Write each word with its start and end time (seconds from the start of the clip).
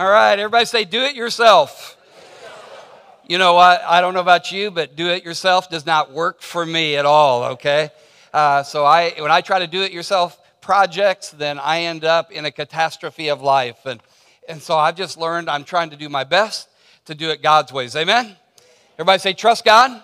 All 0.00 0.08
right, 0.08 0.38
everybody 0.38 0.64
say, 0.64 0.86
do 0.86 1.02
it 1.02 1.14
yourself. 1.14 1.98
You 3.28 3.36
know 3.36 3.52
what? 3.52 3.82
I 3.82 4.00
don't 4.00 4.14
know 4.14 4.20
about 4.20 4.50
you, 4.50 4.70
but 4.70 4.96
do 4.96 5.08
it 5.08 5.26
yourself 5.26 5.68
does 5.68 5.84
not 5.84 6.10
work 6.10 6.40
for 6.40 6.64
me 6.64 6.96
at 6.96 7.04
all, 7.04 7.44
okay? 7.44 7.90
Uh, 8.32 8.62
so 8.62 8.86
I, 8.86 9.10
when 9.18 9.30
I 9.30 9.42
try 9.42 9.58
to 9.58 9.66
do 9.66 9.82
it 9.82 9.92
yourself 9.92 10.40
projects, 10.62 11.28
then 11.28 11.58
I 11.58 11.80
end 11.80 12.06
up 12.06 12.32
in 12.32 12.46
a 12.46 12.50
catastrophe 12.50 13.28
of 13.28 13.42
life. 13.42 13.84
And, 13.84 14.00
and 14.48 14.62
so 14.62 14.78
I've 14.78 14.96
just 14.96 15.18
learned 15.18 15.50
I'm 15.50 15.64
trying 15.64 15.90
to 15.90 15.96
do 15.96 16.08
my 16.08 16.24
best 16.24 16.70
to 17.04 17.14
do 17.14 17.28
it 17.28 17.42
God's 17.42 17.70
ways. 17.70 17.94
Amen? 17.94 18.34
Everybody 18.94 19.18
say, 19.18 19.34
trust 19.34 19.66
God. 19.66 20.02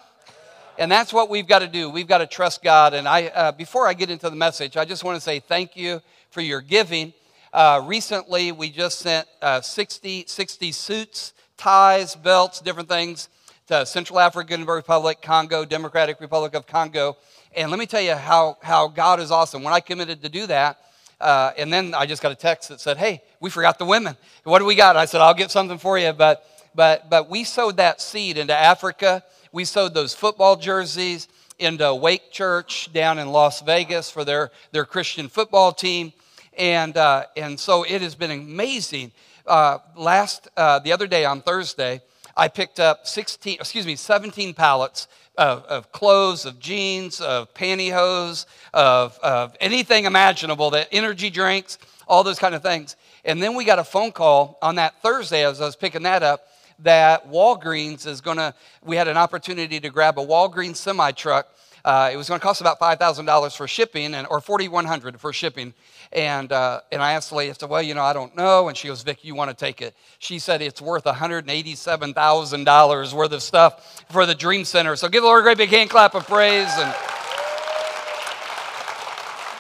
And 0.79 0.93
that's 0.93 1.11
what 1.11 1.31
we've 1.31 1.49
got 1.49 1.61
to 1.61 1.69
do. 1.69 1.89
We've 1.89 2.07
got 2.07 2.19
to 2.19 2.27
trust 2.27 2.63
God. 2.63 2.93
And 2.93 3.09
I, 3.09 3.29
uh, 3.29 3.53
before 3.53 3.89
I 3.89 3.95
get 3.95 4.11
into 4.11 4.29
the 4.29 4.37
message, 4.37 4.77
I 4.77 4.85
just 4.85 5.05
want 5.05 5.17
to 5.17 5.23
say 5.23 5.41
thank 5.41 5.75
you 5.75 6.03
for 6.29 6.43
your 6.43 6.61
giving. 6.61 7.15
Uh, 7.57 7.81
recently, 7.87 8.53
we 8.53 8.69
just 8.69 8.99
sent 8.99 9.27
uh, 9.41 9.63
60, 9.63 10.27
60 10.27 10.73
suits, 10.73 11.33
ties, 11.57 12.15
belts, 12.15 12.61
different 12.61 12.87
things 12.87 13.31
to 13.67 13.87
Central 13.87 14.21
African 14.21 14.67
Republic, 14.67 15.23
Congo, 15.23 15.65
Democratic 15.65 16.21
Republic 16.21 16.53
of 16.53 16.67
Congo. 16.67 17.17
And 17.57 17.71
let 17.71 17.81
me 17.81 17.87
tell 17.87 18.03
you 18.03 18.15
how, 18.15 18.59
how 18.61 18.89
God 18.89 19.21
is 19.21 19.31
awesome. 19.31 19.63
When 19.63 19.73
I 19.73 19.81
committed 19.81 20.21
to 20.21 20.29
do 20.29 20.47
that, 20.49 20.81
uh, 21.19 21.53
and 21.57 21.73
then 21.73 21.95
I 21.95 22.05
just 22.05 22.21
got 22.21 22.31
a 22.31 22.35
text 22.35 22.69
that 22.69 22.79
said, 22.79 22.99
Hey, 22.99 23.23
we 23.41 23.49
forgot 23.49 23.79
the 23.79 23.87
women. 23.87 24.19
What 24.45 24.59
do 24.59 24.67
we 24.67 24.75
got? 24.75 24.99
I 24.99 25.07
said, 25.07 25.23
I'll 25.23 25.33
get 25.33 25.51
something 25.51 25.79
for 25.79 25.99
you. 25.99 26.13
But, 26.13 26.47
but, 26.75 27.09
but 27.09 27.31
we 27.31 27.43
sowed 27.43 27.79
that 27.79 28.03
seed 28.03 28.37
into 28.37 28.55
Africa. 28.55 29.25
We 29.51 29.65
sowed 29.65 29.95
those 29.95 30.15
football 30.15 30.57
jerseys 30.57 31.27
into 31.59 31.95
Wake 31.95 32.31
Church 32.33 32.93
down 32.93 33.19
in 33.19 33.33
Las 33.33 33.63
Vegas 33.63 34.11
for 34.11 34.27
their, 34.27 34.51
their 34.73 34.85
Christian 34.85 35.29
football 35.29 35.73
team. 35.73 36.13
And, 36.57 36.97
uh, 36.97 37.25
and 37.37 37.59
so 37.61 37.83
it 37.83 38.01
has 38.03 38.15
been 38.15 38.31
amazing. 38.31 39.13
Uh, 39.47 39.79
last, 39.95 40.49
uh, 40.57 40.79
the 40.79 40.93
other 40.93 41.07
day 41.07 41.25
on 41.25 41.43
Thursday, 41.43 42.01
I 42.37 42.49
picked 42.49 42.81
up 42.81 43.07
16, 43.07 43.57
excuse 43.61 43.87
me, 43.87 43.97
17 43.97 44.55
pallets 44.55 45.09
of, 45.37 45.65
of 45.65 45.93
clothes, 45.93 46.47
of 46.47 46.59
jeans, 46.59 47.21
of 47.21 47.53
pantyhose, 47.55 48.47
of, 48.75 49.19
of 49.23 49.57
anything 49.61 50.05
imaginable, 50.05 50.71
that 50.71 50.89
energy 50.93 51.31
drinks, 51.31 51.79
all 52.09 52.25
those 52.25 52.39
kind 52.39 52.55
of 52.55 52.63
things. 52.63 52.97
And 53.25 53.43
then 53.43 53.55
we 53.55 53.65
got 53.65 53.79
a 53.79 53.85
phone 53.85 54.13
call 54.13 54.59
on 54.63 54.77
that 54.77 55.01
Thursday 55.03 55.45
as 55.45 55.61
I 55.61 55.67
was 55.67 55.77
picking 55.77 56.03
that 56.05 56.23
up 56.23 56.47
that 56.81 57.31
Walgreens 57.31 58.07
is 58.07 58.21
going 58.21 58.37
to, 58.37 58.55
we 58.85 58.97
had 58.97 59.09
an 59.09 59.17
opportunity 59.17 59.81
to 59.81 59.91
grab 59.91 60.19
a 60.19 60.27
Walgreens 60.27 60.77
semi 60.77 61.11
truck. 61.13 61.49
Uh, 61.85 62.11
it 62.13 62.17
was 62.17 62.29
going 62.29 62.41
to 62.41 62.45
cost 62.45 62.61
about 62.61 62.81
$5,000 62.81 63.57
for 63.57 63.69
shipping 63.69 64.15
and, 64.15 64.27
or 64.29 64.41
4100 64.41 65.21
for 65.21 65.33
shipping. 65.33 65.73
And, 66.17 66.51
uh, 66.51 66.81
and 66.91 67.01
I 67.03 67.13
asked 67.13 67.29
the 67.29 67.37
lady, 67.37 67.51
I 67.51 67.53
said, 67.53 67.69
well, 67.69 67.83
you 67.83 67.93
know, 67.93 68.03
I 68.03 68.15
don't 68.15 68.35
know. 68.35 68.69
And 68.69 68.77
she 68.77 68.89
goes, 68.89 69.03
Vic, 69.03 69.23
you 69.23 69.35
want 69.35 69.51
to 69.51 69.57
take 69.57 69.83
it? 69.83 69.95
She 70.19 70.39
said 70.39 70.63
it's 70.63 70.81
worth 70.81 71.05
$187,000 71.05 73.13
worth 73.13 73.33
of 73.33 73.43
stuff 73.43 74.03
for 74.11 74.25
the 74.25 74.35
Dream 74.35 74.65
Center. 74.65 74.97
So 74.97 75.11
give 75.11 75.23
the 75.23 75.27
Lord 75.27 75.41
a 75.41 75.43
great 75.43 75.59
big 75.59 75.69
hand 75.69 75.91
clap 75.91 76.15
of 76.15 76.27
praise. 76.27 76.71
And 76.79 76.95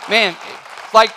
man, 0.08 0.34
like, 0.94 1.10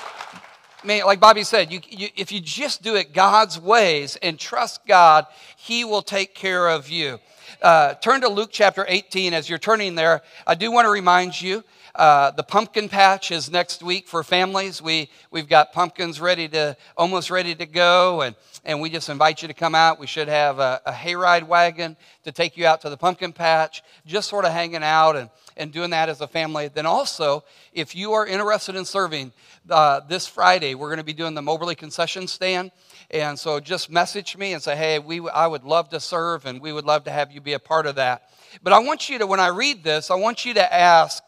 man, 0.84 1.06
like 1.06 1.22
Bobby 1.22 1.46
said, 1.46 1.72
you, 1.72 1.80
you, 1.88 2.10
if 2.18 2.34
you 2.34 2.42
just 2.42 2.84
do 2.84 2.98
it 2.98 3.14
God's 3.14 3.58
ways 3.58 4.18
and 4.18 4.38
trust 4.38 4.86
God, 4.86 5.26
He 5.56 5.86
will 5.86 6.02
take 6.02 6.36
care 6.36 6.68
of 6.68 6.90
you. 6.90 7.18
Uh, 7.62 7.94
turn 7.94 8.20
to 8.22 8.28
Luke 8.28 8.50
chapter 8.52 8.84
18 8.86 9.34
as 9.34 9.50
you're 9.50 9.58
turning 9.58 9.96
there. 9.96 10.22
I 10.46 10.56
do 10.56 10.70
want 10.70 10.86
to 10.86 10.90
remind 10.90 11.42
you 11.42 11.64
uh, 12.00 12.32
the 12.32 12.44
pumpkin 12.44 12.88
patch 12.88 13.30
is 13.30 13.52
next 13.52 13.84
week 13.84 14.08
for 14.08 14.24
families. 14.24 14.82
We, 14.82 15.10
we've 15.32 15.50
got 15.50 15.74
pumpkins 15.74 16.22
ready 16.22 16.48
to, 16.48 16.78
almost 16.96 17.30
ready 17.30 17.54
to 17.56 17.66
go, 17.66 18.22
and, 18.22 18.38
and 18.64 18.80
we 18.80 18.90
just 18.90 19.10
invite 19.10 19.42
you 19.42 19.50
to 19.50 19.54
come 19.54 19.76
out. 19.76 20.00
We 20.00 20.08
should 20.08 20.30
have 20.30 20.60
a, 20.60 20.80
a 20.86 20.94
hayride 20.94 21.44
wagon 21.44 21.98
to 22.24 22.32
take 22.32 22.56
you 22.56 22.66
out 22.66 22.80
to 22.82 22.90
the 22.90 22.96
pumpkin 22.96 23.34
patch, 23.34 23.84
just 24.06 24.30
sort 24.30 24.46
of 24.46 24.54
hanging 24.54 24.82
out 24.82 25.18
and, 25.18 25.30
and 25.58 25.74
doing 25.74 25.90
that 25.90 26.08
as 26.08 26.22
a 26.22 26.28
family. 26.28 26.70
Then 26.70 26.86
also, 26.86 27.44
if 27.74 27.94
you 27.94 28.14
are 28.14 28.26
interested 28.26 28.78
in 28.78 28.86
serving, 28.86 29.34
uh, 29.70 30.00
this 30.08 30.26
Friday 30.26 30.76
we're 30.76 30.88
going 30.88 31.00
to 31.00 31.04
be 31.04 31.12
doing 31.12 31.34
the 31.34 31.42
Moberly 31.42 31.76
concession 31.76 32.28
stand. 32.28 32.72
And 33.12 33.38
so 33.38 33.60
just 33.60 33.90
message 33.90 34.38
me 34.38 34.54
and 34.54 34.64
say, 34.64 34.78
hey, 34.78 35.00
we, 35.00 35.28
I 35.28 35.48
would 35.48 35.66
love 35.66 35.90
to 35.90 36.00
serve 36.00 36.46
and 36.46 36.62
we 36.62 36.72
would 36.72 36.86
love 36.86 37.04
to 37.04 37.12
have 37.12 37.34
you 37.34 37.42
be 37.42 37.54
a 37.54 37.60
part 37.60 37.88
of 37.88 37.96
that. 37.96 38.30
But 38.64 38.72
I 38.72 38.80
want 38.80 39.10
you 39.10 39.20
to, 39.20 39.28
when 39.28 39.42
I 39.42 39.48
read 39.48 39.84
this, 39.84 40.10
I 40.10 40.16
want 40.16 40.46
you 40.46 40.54
to 40.54 40.74
ask, 40.74 41.22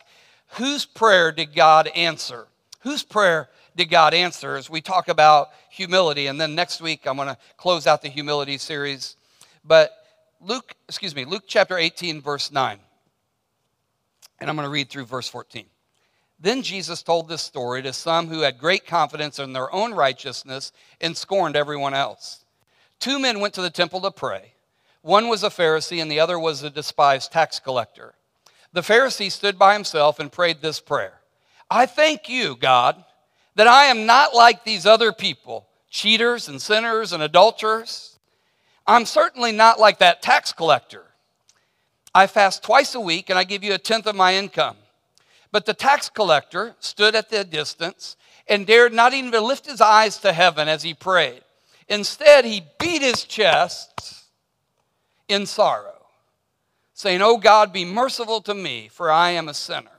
whose 0.54 0.86
prayer 0.86 1.32
did 1.32 1.56
God 1.56 1.88
answer? 1.88 2.48
Whose 2.82 3.04
prayer 3.04 3.50
did 3.76 3.90
God 3.90 4.14
answer 4.14 4.56
as 4.56 4.70
we 4.70 4.82
talk 4.82 5.08
about 5.08 5.50
humility? 5.70 6.28
And 6.28 6.40
then 6.40 6.56
next 6.56 6.82
week, 6.82 7.06
I'm 7.06 7.16
going 7.16 7.28
to 7.28 7.38
close 7.58 7.88
out 7.88 8.02
the 8.02 8.10
humility 8.10 8.58
series. 8.58 9.16
But 9.64 9.92
Luke, 10.40 10.76
excuse 10.88 11.16
me, 11.16 11.26
Luke 11.26 11.44
chapter 11.48 11.78
18, 11.78 12.22
verse 12.22 12.52
9. 12.52 12.80
And 14.40 14.50
I'm 14.50 14.56
going 14.56 14.66
to 14.66 14.72
read 14.72 14.90
through 14.90 15.06
verse 15.06 15.28
14. 15.28 15.66
Then 16.40 16.64
Jesus 16.64 17.04
told 17.04 17.30
this 17.30 17.44
story 17.44 17.84
to 17.84 17.94
some 17.94 18.28
who 18.28 18.42
had 18.42 18.58
great 18.58 18.88
confidence 18.88 19.38
in 19.38 19.54
their 19.54 19.72
own 19.72 19.94
righteousness 19.94 20.72
and 21.00 21.16
scorned 21.16 21.56
everyone 21.56 21.94
else. 21.94 22.44
Two 23.00 23.20
men 23.20 23.40
went 23.40 23.54
to 23.54 23.62
the 23.62 23.70
temple 23.70 24.02
to 24.02 24.12
pray. 24.12 24.54
One 25.04 25.28
was 25.28 25.44
a 25.44 25.50
Pharisee 25.50 26.02
and 26.02 26.12
the 26.12 26.20
other 26.20 26.40
was 26.40 26.64
a 26.64 26.70
despised 26.72 27.32
tax 27.32 27.60
collector. 27.60 28.16
The 28.74 28.82
Pharisee 28.82 29.32
stood 29.32 29.60
by 29.60 29.74
himself 29.74 30.20
and 30.20 30.32
prayed 30.32 30.62
this 30.62 30.80
prayer 30.80 31.20
I 31.70 31.86
thank 31.86 32.28
you, 32.28 32.56
God, 32.56 33.04
that 33.56 33.68
I 33.68 33.86
am 33.86 34.06
not 34.06 34.36
like 34.36 34.64
these 34.64 34.86
other 34.86 35.12
people, 35.12 35.68
cheaters 35.90 36.48
and 36.48 36.62
sinners 36.62 37.14
and 37.14 37.24
adulterers. 37.24 38.20
I'm 38.88 39.06
certainly 39.06 39.52
not 39.52 39.80
like 39.80 40.00
that 40.00 40.22
tax 40.22 40.52
collector. 40.52 41.06
I 42.14 42.28
fast 42.28 42.64
twice 42.64 42.94
a 42.96 43.00
week 43.00 43.30
and 43.30 43.40
I 43.40 43.46
give 43.46 43.64
you 43.64 43.74
a 43.74 43.78
tenth 43.78 44.06
of 44.08 44.16
my 44.16 44.36
income. 44.36 44.76
But 45.52 45.66
the 45.66 45.74
tax 45.74 46.10
collector 46.10 46.76
stood 46.80 47.16
at 47.16 47.30
the 47.30 47.44
distance 47.44 48.18
and 48.48 48.68
dared 48.68 48.94
not 48.94 49.14
even 49.14 49.32
lift 49.44 49.66
his 49.66 49.80
eyes 49.80 50.18
to 50.20 50.34
heaven 50.34 50.68
as 50.68 50.84
he 50.84 50.94
prayed. 50.94 51.42
Instead, 51.88 52.46
he 52.46 52.66
beat 52.80 53.02
his 53.02 53.24
chest 53.24 54.26
in 55.28 55.46
sorrow 55.46 56.01
saying, 57.02 57.22
Oh 57.22 57.38
God, 57.38 57.74
be 57.74 57.84
merciful 57.84 58.42
to 58.42 58.54
me, 58.54 58.88
for 58.88 59.10
I 59.10 59.32
am 59.32 59.50
a 59.50 59.56
sinner. 59.56 59.90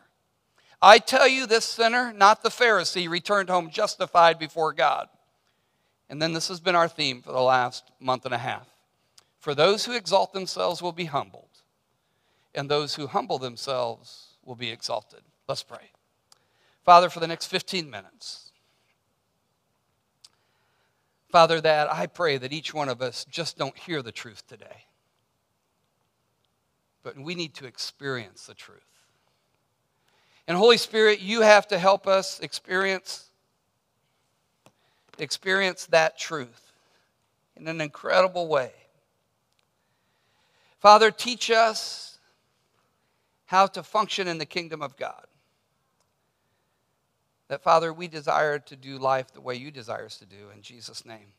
I 0.81 0.99
tell 0.99 1.27
you, 1.27 1.47
this 1.47 1.65
sinner, 1.65 2.13
not 2.13 2.43
the 2.43 2.49
Pharisee, 2.49 3.09
returned 3.09 3.49
home 3.49 3.71
justified 3.71 4.39
before 4.39 4.73
God. 4.73 5.09
And 6.09 6.23
then 6.23 6.33
this 6.33 6.47
has 6.47 6.61
been 6.61 6.77
our 6.77 6.89
theme 6.89 7.21
for 7.21 7.33
the 7.33 7.43
last 7.43 7.91
month 7.99 8.25
and 8.25 8.35
a 8.35 8.39
half. 8.39 8.69
For 9.41 9.53
those 9.53 9.85
who 9.85 9.93
exalt 9.93 10.33
themselves 10.33 10.81
will 10.81 10.93
be 10.93 11.07
humbled, 11.07 11.49
and 12.55 12.69
those 12.69 12.95
who 12.95 13.09
humble 13.09 13.39
themselves 13.39 14.37
will 14.45 14.55
be 14.55 14.71
exalted. 14.71 15.23
Let's 15.49 15.65
pray. 15.65 15.91
Father, 16.85 17.11
for 17.11 17.19
the 17.19 17.27
next 17.27 17.47
15 17.47 17.91
minutes, 17.91 18.53
Father, 21.31 21.61
that 21.61 21.93
I 21.93 22.07
pray 22.07 22.39
that 22.39 22.53
each 22.53 22.73
one 22.73 22.89
of 22.89 23.03
us 23.03 23.25
just 23.29 23.59
don't 23.59 23.77
hear 23.77 24.03
the 24.03 24.13
truth 24.13 24.47
today 24.47 24.85
but 27.03 27.17
we 27.17 27.35
need 27.35 27.55
to 27.55 27.67
experience 27.67 28.47
the 28.47 28.55
truth. 28.55 28.81
And 30.47 30.57
Holy 30.57 30.77
Spirit, 30.77 31.21
you 31.21 31.43
have 31.43 31.69
to 31.69 31.79
help 31.79 32.07
us 32.07 32.41
experience 32.41 33.29
experience 35.19 35.87
that 35.87 36.19
truth 36.19 36.73
in 37.57 37.69
an 37.69 37.81
incredible 37.81 38.49
way. 38.49 38.73
Father, 40.79 41.11
teach 41.11 41.51
us 41.51 42.19
how 43.45 43.67
to 43.67 43.83
function 43.83 44.27
in 44.27 44.39
the 44.39 44.47
kingdom 44.47 44.83
of 44.83 44.97
God. 44.97 45.27
That, 47.49 47.63
Father, 47.63 47.93
we 47.93 48.09
desire 48.09 48.59
to 48.59 48.77
do 48.77 48.99
life 48.99 49.33
the 49.33 49.43
way 49.43 49.55
you 49.55 49.71
desire 49.71 50.07
us 50.07 50.17
to 50.19 50.27
do. 50.27 50.49
In 50.55 50.63
Jesus' 50.63 51.05
name, 51.05 51.35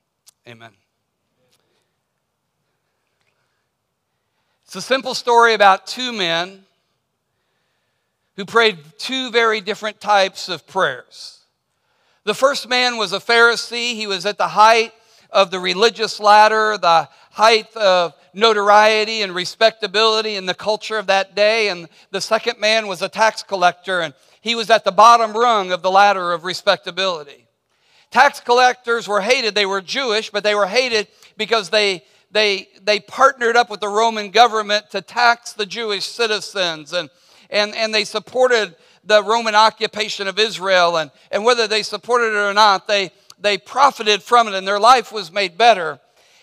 amen. 0.48 0.83
It's 4.74 4.86
a 4.86 4.88
simple 4.88 5.14
story 5.14 5.54
about 5.54 5.86
two 5.86 6.12
men 6.12 6.64
who 8.36 8.44
prayed 8.44 8.80
two 8.98 9.30
very 9.30 9.62
different 9.62 10.02
types 10.02 10.50
of 10.50 10.66
prayers. 10.66 11.42
The 12.24 12.34
first 12.34 12.68
man 12.68 12.98
was 12.98 13.14
a 13.14 13.20
Pharisee. 13.20 13.94
He 13.94 14.08
was 14.08 14.26
at 14.26 14.40
the 14.40 14.48
height 14.48 14.92
of 15.30 15.52
the 15.52 15.60
religious 15.60 16.20
ladder, 16.20 16.80
the 16.80 17.08
height 17.30 17.72
of 17.78 18.16
notoriety 18.34 19.22
and 19.22 19.36
respectability 19.36 20.38
in 20.38 20.48
the 20.48 20.56
culture 20.56 20.98
of 20.98 21.06
that 21.06 21.36
day. 21.36 21.70
And 21.70 21.88
the 22.10 22.20
second 22.20 22.60
man 22.60 22.88
was 22.88 23.04
a 23.04 23.10
tax 23.10 23.44
collector, 23.44 24.02
and 24.02 24.16
he 24.42 24.56
was 24.56 24.72
at 24.72 24.86
the 24.86 24.92
bottom 24.92 25.34
rung 25.34 25.72
of 25.72 25.84
the 25.84 25.92
ladder 25.92 26.32
of 26.32 26.46
respectability. 26.46 27.46
Tax 28.10 28.40
collectors 28.40 29.08
were 29.08 29.22
hated. 29.22 29.54
They 29.54 29.68
were 29.68 29.82
Jewish, 29.82 30.32
but 30.32 30.44
they 30.44 30.56
were 30.56 30.66
hated 30.66 31.10
because 31.38 31.70
they 31.70 32.04
they, 32.34 32.68
they 32.82 33.00
partnered 33.00 33.56
up 33.56 33.70
with 33.70 33.80
the 33.80 33.88
Roman 33.88 34.32
government 34.32 34.90
to 34.90 35.02
tax 35.02 35.54
the 35.54 35.68
Jewish 35.68 36.06
citizens, 36.06 36.92
and, 36.92 37.10
and, 37.50 37.76
and 37.76 37.94
they 37.94 38.04
supported 38.04 38.76
the 39.04 39.24
Roman 39.24 39.54
occupation 39.54 40.28
of 40.28 40.40
Israel. 40.40 40.98
And, 40.98 41.12
and 41.32 41.46
whether 41.46 41.68
they 41.68 41.84
supported 41.84 42.34
it 42.34 42.50
or 42.50 42.54
not, 42.54 42.88
they, 42.88 43.12
they 43.40 43.60
profited 43.60 44.24
from 44.24 44.48
it, 44.48 44.56
and 44.56 44.68
their 44.68 44.80
life 44.80 45.12
was 45.12 45.32
made 45.32 45.58
better. 45.60 46.00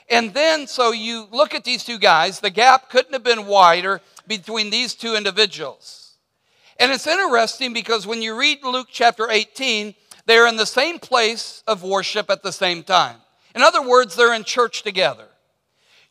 And 0.09 0.33
then, 0.33 0.69
so 0.69 0.93
you 0.93 1.27
look 1.33 1.55
at 1.55 1.65
these 1.65 1.85
two 1.85 1.99
guys, 1.99 2.39
the 2.39 2.51
gap 2.51 2.89
couldn't 2.89 3.13
have 3.13 3.25
been 3.25 3.47
wider 3.47 4.01
between 4.29 4.71
these 4.71 4.95
two 4.95 5.17
individuals. 5.17 6.15
And 6.79 6.93
it's 6.93 7.07
interesting 7.07 7.73
because 7.73 8.07
when 8.07 8.23
you 8.23 8.39
read 8.39 8.63
Luke 8.63 8.89
chapter 8.91 9.29
18, 9.29 9.95
they're 10.27 10.47
in 10.47 10.57
the 10.57 10.67
same 10.67 11.01
place 11.01 11.65
of 11.67 11.83
worship 11.83 12.31
at 12.31 12.45
the 12.45 12.53
same 12.53 12.85
time. 12.85 13.17
In 13.57 13.63
other 13.63 13.83
words, 13.83 14.15
they're 14.15 14.35
in 14.35 14.45
church 14.45 14.83
together. 14.83 15.27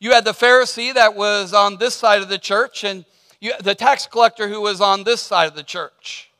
You 0.00 0.12
had 0.12 0.24
the 0.24 0.32
Pharisee 0.32 0.94
that 0.94 1.14
was 1.14 1.52
on 1.52 1.76
this 1.76 1.94
side 1.94 2.22
of 2.22 2.30
the 2.30 2.38
church, 2.38 2.84
and 2.84 3.04
you, 3.38 3.52
the 3.62 3.74
tax 3.74 4.06
collector 4.06 4.48
who 4.48 4.62
was 4.62 4.80
on 4.80 5.04
this 5.04 5.20
side 5.20 5.46
of 5.46 5.54
the 5.54 5.62
church. 5.62 6.30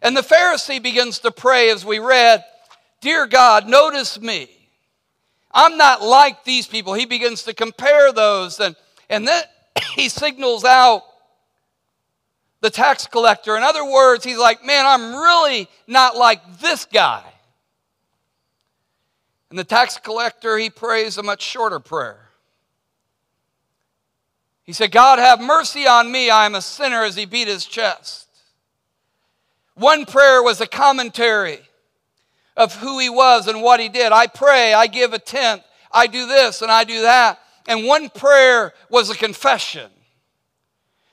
And 0.00 0.16
the 0.16 0.22
Pharisee 0.22 0.80
begins 0.80 1.18
to 1.20 1.32
pray 1.32 1.70
as 1.70 1.84
we 1.84 1.98
read, 1.98 2.44
Dear 3.00 3.26
God, 3.26 3.68
notice 3.68 4.20
me. 4.20 4.48
I'm 5.52 5.76
not 5.76 6.02
like 6.02 6.44
these 6.44 6.68
people. 6.68 6.94
He 6.94 7.04
begins 7.04 7.42
to 7.44 7.52
compare 7.52 8.12
those, 8.12 8.60
and, 8.60 8.76
and 9.08 9.26
then 9.26 9.42
he 9.96 10.08
signals 10.08 10.64
out 10.64 11.02
the 12.60 12.70
tax 12.70 13.08
collector. 13.08 13.56
In 13.56 13.64
other 13.64 13.84
words, 13.84 14.24
he's 14.24 14.38
like, 14.38 14.64
Man, 14.64 14.86
I'm 14.86 15.16
really 15.16 15.68
not 15.88 16.16
like 16.16 16.60
this 16.60 16.84
guy. 16.84 17.24
And 19.50 19.58
the 19.58 19.64
tax 19.64 19.98
collector, 19.98 20.56
he 20.56 20.70
prays 20.70 21.18
a 21.18 21.24
much 21.24 21.42
shorter 21.42 21.80
prayer. 21.80 22.29
He 24.70 24.74
said, 24.74 24.92
God, 24.92 25.18
have 25.18 25.40
mercy 25.40 25.88
on 25.88 26.12
me. 26.12 26.30
I 26.30 26.46
am 26.46 26.54
a 26.54 26.62
sinner, 26.62 27.02
as 27.02 27.16
he 27.16 27.24
beat 27.24 27.48
his 27.48 27.66
chest. 27.66 28.28
One 29.74 30.06
prayer 30.06 30.44
was 30.44 30.60
a 30.60 30.66
commentary 30.68 31.58
of 32.56 32.76
who 32.76 33.00
he 33.00 33.10
was 33.10 33.48
and 33.48 33.62
what 33.62 33.80
he 33.80 33.88
did. 33.88 34.12
I 34.12 34.28
pray, 34.28 34.72
I 34.72 34.86
give 34.86 35.12
a 35.12 35.18
tenth, 35.18 35.64
I 35.90 36.06
do 36.06 36.24
this 36.28 36.62
and 36.62 36.70
I 36.70 36.84
do 36.84 37.02
that. 37.02 37.40
And 37.66 37.84
one 37.84 38.10
prayer 38.10 38.72
was 38.88 39.10
a 39.10 39.16
confession. 39.16 39.90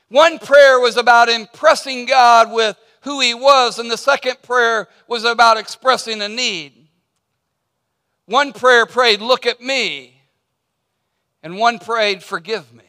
One 0.10 0.38
prayer 0.38 0.80
was 0.80 0.96
about 0.96 1.28
impressing 1.28 2.06
God 2.06 2.52
with 2.52 2.78
who 3.02 3.22
he 3.22 3.34
was, 3.34 3.80
and 3.80 3.90
the 3.90 3.98
second 3.98 4.40
prayer 4.44 4.88
was 5.08 5.24
about 5.24 5.58
expressing 5.58 6.22
a 6.22 6.30
need. 6.30 6.90
One 8.28 8.54
prayer 8.54 8.86
prayed, 8.86 9.20
Look 9.20 9.48
at 9.48 9.62
me. 9.62 10.22
And 11.42 11.58
one 11.58 11.80
prayed, 11.80 12.22
Forgive 12.22 12.72
me. 12.72 12.84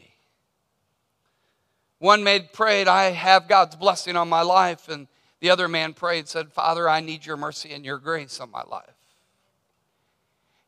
One 1.98 2.22
man 2.22 2.48
prayed, 2.52 2.88
I 2.88 3.10
have 3.10 3.48
God's 3.48 3.76
blessing 3.76 4.16
on 4.16 4.28
my 4.28 4.42
life. 4.42 4.88
And 4.88 5.08
the 5.40 5.50
other 5.50 5.68
man 5.68 5.94
prayed, 5.94 6.28
said, 6.28 6.52
Father, 6.52 6.88
I 6.88 7.00
need 7.00 7.26
your 7.26 7.36
mercy 7.36 7.72
and 7.72 7.84
your 7.84 7.98
grace 7.98 8.40
on 8.40 8.50
my 8.50 8.62
life. 8.62 8.94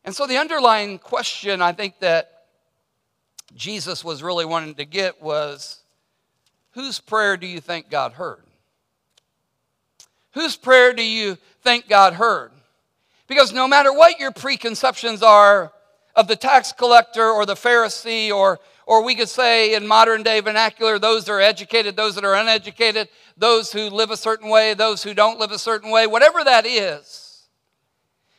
And 0.03 0.15
so 0.15 0.25
the 0.25 0.37
underlying 0.37 0.97
question 0.97 1.61
I 1.61 1.73
think 1.73 1.99
that 1.99 2.45
Jesus 3.55 4.03
was 4.03 4.23
really 4.23 4.45
wanting 4.45 4.75
to 4.75 4.85
get 4.85 5.21
was 5.21 5.81
whose 6.71 6.99
prayer 6.99 7.37
do 7.37 7.45
you 7.45 7.59
think 7.59 7.89
God 7.89 8.13
heard? 8.13 8.43
Whose 10.33 10.55
prayer 10.55 10.93
do 10.93 11.03
you 11.03 11.37
think 11.61 11.89
God 11.89 12.13
heard? 12.13 12.51
Because 13.27 13.53
no 13.53 13.67
matter 13.67 13.93
what 13.93 14.19
your 14.19 14.31
preconceptions 14.31 15.21
are 15.21 15.71
of 16.15 16.27
the 16.27 16.35
tax 16.35 16.71
collector 16.71 17.29
or 17.29 17.45
the 17.45 17.55
Pharisee 17.55 18.31
or 18.31 18.59
or 18.91 19.01
we 19.01 19.15
could 19.15 19.29
say 19.29 19.73
in 19.73 19.87
modern 19.87 20.21
day 20.21 20.41
vernacular, 20.41 20.99
those 20.99 21.23
that 21.23 21.31
are 21.31 21.39
educated, 21.39 21.95
those 21.95 22.13
that 22.15 22.25
are 22.25 22.35
uneducated, 22.35 23.07
those 23.37 23.71
who 23.71 23.89
live 23.89 24.11
a 24.11 24.17
certain 24.17 24.49
way, 24.49 24.73
those 24.73 25.01
who 25.01 25.13
don't 25.13 25.39
live 25.39 25.51
a 25.51 25.57
certain 25.57 25.91
way, 25.91 26.05
whatever 26.05 26.43
that 26.43 26.65
is. 26.65 27.47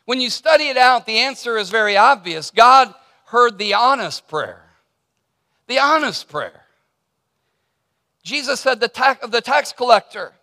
When 0.05 0.21
you 0.21 0.29
study 0.29 0.65
it 0.65 0.77
out, 0.77 1.07
the 1.07 1.21
answer 1.21 1.57
is 1.57 1.71
very 1.71 1.97
obvious. 1.97 2.51
God 2.51 2.93
heard 3.25 3.57
the 3.57 3.73
honest 3.73 4.29
prayer. 4.29 4.63
The 5.69 5.79
honest 5.79 6.29
prayer. 6.29 6.65
Jesus 8.23 8.61
said 8.61 8.79
the 8.79 8.89
tax, 8.89 9.27
the 9.27 9.41
tax 9.41 9.73
collector, 9.73 10.35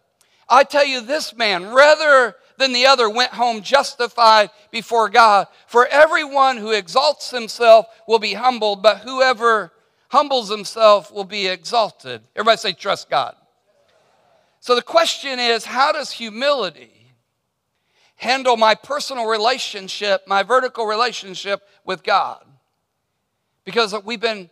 I 0.49 0.63
tell 0.63 0.87
you, 0.87 1.01
this 1.01 1.35
man, 1.35 1.71
rather 1.71 2.35
than 2.57 2.73
the 2.73 2.87
other, 2.87 3.11
went 3.11 3.33
home 3.33 3.61
justified 3.61 4.49
before 4.71 5.07
God. 5.07 5.45
For 5.67 5.85
everyone 5.85 6.57
who 6.57 6.71
exalts 6.71 7.29
himself 7.29 7.85
will 8.07 8.17
be 8.17 8.33
humbled, 8.33 8.81
but 8.81 9.01
whoever 9.01 9.71
humbles 10.09 10.49
himself 10.49 11.11
will 11.11 11.23
be 11.23 11.47
exalted. 11.47 12.21
Everybody 12.35 12.57
say, 12.57 12.73
trust 12.73 13.09
God. 13.09 13.35
So 14.59 14.75
the 14.75 14.81
question 14.81 15.39
is 15.39 15.65
how 15.65 15.91
does 15.91 16.11
humility 16.11 16.91
handle 18.15 18.57
my 18.57 18.75
personal 18.75 19.27
relationship, 19.27 20.27
my 20.27 20.43
vertical 20.43 20.85
relationship 20.85 21.61
with 21.85 22.03
God? 22.03 22.43
Because 23.63 23.95
we've 24.03 24.19
been 24.19 24.49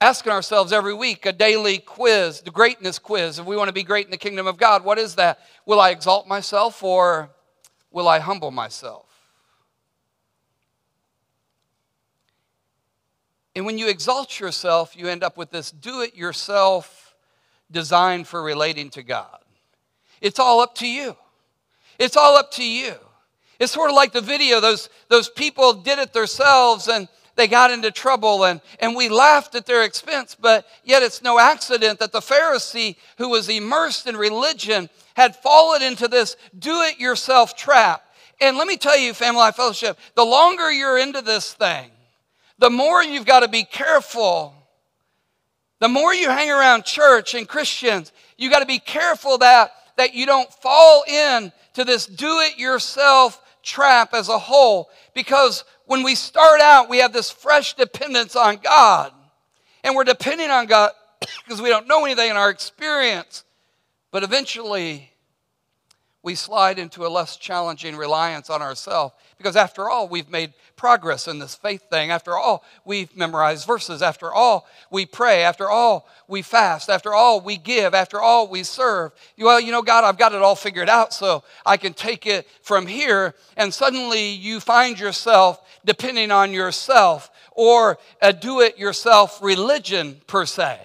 asking 0.00 0.32
ourselves 0.32 0.72
every 0.72 0.94
week 0.94 1.26
a 1.26 1.32
daily 1.32 1.78
quiz, 1.78 2.40
the 2.40 2.50
greatness 2.50 2.98
quiz. 2.98 3.38
If 3.38 3.46
we 3.46 3.56
want 3.56 3.68
to 3.68 3.74
be 3.74 3.82
great 3.82 4.06
in 4.06 4.10
the 4.10 4.16
kingdom 4.16 4.46
of 4.46 4.56
God, 4.56 4.84
what 4.84 4.98
is 4.98 5.14
that? 5.16 5.38
Will 5.66 5.80
I 5.80 5.90
exalt 5.90 6.26
myself 6.26 6.82
or 6.82 7.30
will 7.90 8.08
I 8.08 8.18
humble 8.18 8.50
myself? 8.50 9.07
And 13.58 13.66
when 13.66 13.76
you 13.76 13.88
exalt 13.88 14.38
yourself, 14.38 14.96
you 14.96 15.08
end 15.08 15.24
up 15.24 15.36
with 15.36 15.50
this 15.50 15.72
do 15.72 16.02
it 16.02 16.14
yourself 16.14 17.16
design 17.72 18.22
for 18.22 18.40
relating 18.40 18.88
to 18.90 19.02
God. 19.02 19.40
It's 20.20 20.38
all 20.38 20.60
up 20.60 20.76
to 20.76 20.86
you. 20.86 21.16
It's 21.98 22.16
all 22.16 22.36
up 22.36 22.52
to 22.52 22.64
you. 22.64 22.94
It's 23.58 23.72
sort 23.72 23.90
of 23.90 23.96
like 23.96 24.12
the 24.12 24.20
video, 24.20 24.60
those, 24.60 24.88
those 25.08 25.28
people 25.28 25.72
did 25.72 25.98
it 25.98 26.12
themselves 26.12 26.86
and 26.86 27.08
they 27.34 27.48
got 27.48 27.72
into 27.72 27.90
trouble 27.90 28.44
and, 28.44 28.60
and 28.78 28.94
we 28.94 29.08
laughed 29.08 29.56
at 29.56 29.66
their 29.66 29.82
expense, 29.82 30.36
but 30.40 30.64
yet 30.84 31.02
it's 31.02 31.20
no 31.20 31.40
accident 31.40 31.98
that 31.98 32.12
the 32.12 32.20
Pharisee 32.20 32.94
who 33.16 33.28
was 33.28 33.48
immersed 33.48 34.06
in 34.06 34.16
religion 34.16 34.88
had 35.14 35.34
fallen 35.34 35.82
into 35.82 36.06
this 36.06 36.36
do 36.56 36.82
it 36.82 37.00
yourself 37.00 37.56
trap. 37.56 38.04
And 38.40 38.56
let 38.56 38.68
me 38.68 38.76
tell 38.76 38.96
you, 38.96 39.14
Family 39.14 39.40
Life 39.40 39.56
Fellowship, 39.56 39.98
the 40.14 40.24
longer 40.24 40.70
you're 40.70 40.98
into 40.98 41.22
this 41.22 41.54
thing, 41.54 41.90
the 42.58 42.70
more 42.70 43.02
you've 43.02 43.26
got 43.26 43.40
to 43.40 43.48
be 43.48 43.64
careful. 43.64 44.54
The 45.80 45.88
more 45.88 46.12
you 46.12 46.28
hang 46.28 46.50
around 46.50 46.84
church 46.84 47.34
and 47.34 47.48
Christians, 47.48 48.12
you 48.36 48.50
got 48.50 48.60
to 48.60 48.66
be 48.66 48.80
careful 48.80 49.38
that, 49.38 49.70
that 49.96 50.12
you 50.12 50.26
don't 50.26 50.52
fall 50.52 51.04
in 51.06 51.52
to 51.74 51.84
this 51.84 52.06
do 52.06 52.40
it 52.40 52.58
yourself 52.58 53.40
trap 53.62 54.12
as 54.12 54.28
a 54.28 54.38
whole. 54.38 54.90
Because 55.14 55.64
when 55.86 56.02
we 56.02 56.14
start 56.14 56.60
out, 56.60 56.88
we 56.88 56.98
have 56.98 57.12
this 57.12 57.30
fresh 57.30 57.74
dependence 57.74 58.34
on 58.34 58.56
God. 58.56 59.12
And 59.84 59.94
we're 59.94 60.04
depending 60.04 60.50
on 60.50 60.66
God 60.66 60.90
because 61.44 61.62
we 61.62 61.68
don't 61.68 61.86
know 61.86 62.04
anything 62.04 62.30
in 62.30 62.36
our 62.36 62.50
experience. 62.50 63.44
But 64.10 64.24
eventually, 64.24 65.12
we 66.22 66.34
slide 66.34 66.78
into 66.78 67.06
a 67.06 67.08
less 67.08 67.36
challenging 67.36 67.96
reliance 67.96 68.50
on 68.50 68.62
ourselves. 68.62 69.14
Because 69.38 69.54
after 69.54 69.88
all, 69.88 70.08
we've 70.08 70.28
made 70.28 70.52
progress 70.74 71.28
in 71.28 71.38
this 71.38 71.54
faith 71.54 71.88
thing. 71.88 72.10
After 72.10 72.36
all, 72.36 72.64
we've 72.84 73.16
memorized 73.16 73.66
verses. 73.66 74.02
After 74.02 74.32
all, 74.32 74.66
we 74.90 75.06
pray. 75.06 75.44
After 75.44 75.70
all, 75.70 76.08
we 76.26 76.42
fast. 76.42 76.90
After 76.90 77.14
all, 77.14 77.40
we 77.40 77.56
give. 77.56 77.94
After 77.94 78.20
all, 78.20 78.48
we 78.48 78.64
serve. 78.64 79.12
Well, 79.38 79.60
you 79.60 79.70
know, 79.70 79.82
God, 79.82 80.02
I've 80.02 80.18
got 80.18 80.32
it 80.32 80.42
all 80.42 80.56
figured 80.56 80.88
out, 80.88 81.14
so 81.14 81.44
I 81.64 81.76
can 81.76 81.94
take 81.94 82.26
it 82.26 82.48
from 82.62 82.86
here. 82.86 83.34
And 83.56 83.72
suddenly 83.72 84.30
you 84.30 84.58
find 84.58 84.98
yourself 84.98 85.64
depending 85.84 86.32
on 86.32 86.52
yourself 86.52 87.30
or 87.52 87.98
a 88.20 88.32
do 88.32 88.60
it 88.60 88.76
yourself 88.76 89.40
religion, 89.40 90.20
per 90.26 90.46
se. 90.46 90.80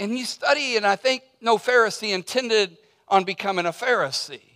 And 0.00 0.18
you 0.18 0.24
study, 0.24 0.76
and 0.76 0.86
I 0.86 0.96
think 0.96 1.22
no 1.40 1.56
Pharisee 1.58 2.14
intended 2.14 2.76
on 3.06 3.24
becoming 3.24 3.66
a 3.66 3.70
Pharisee. 3.70 4.49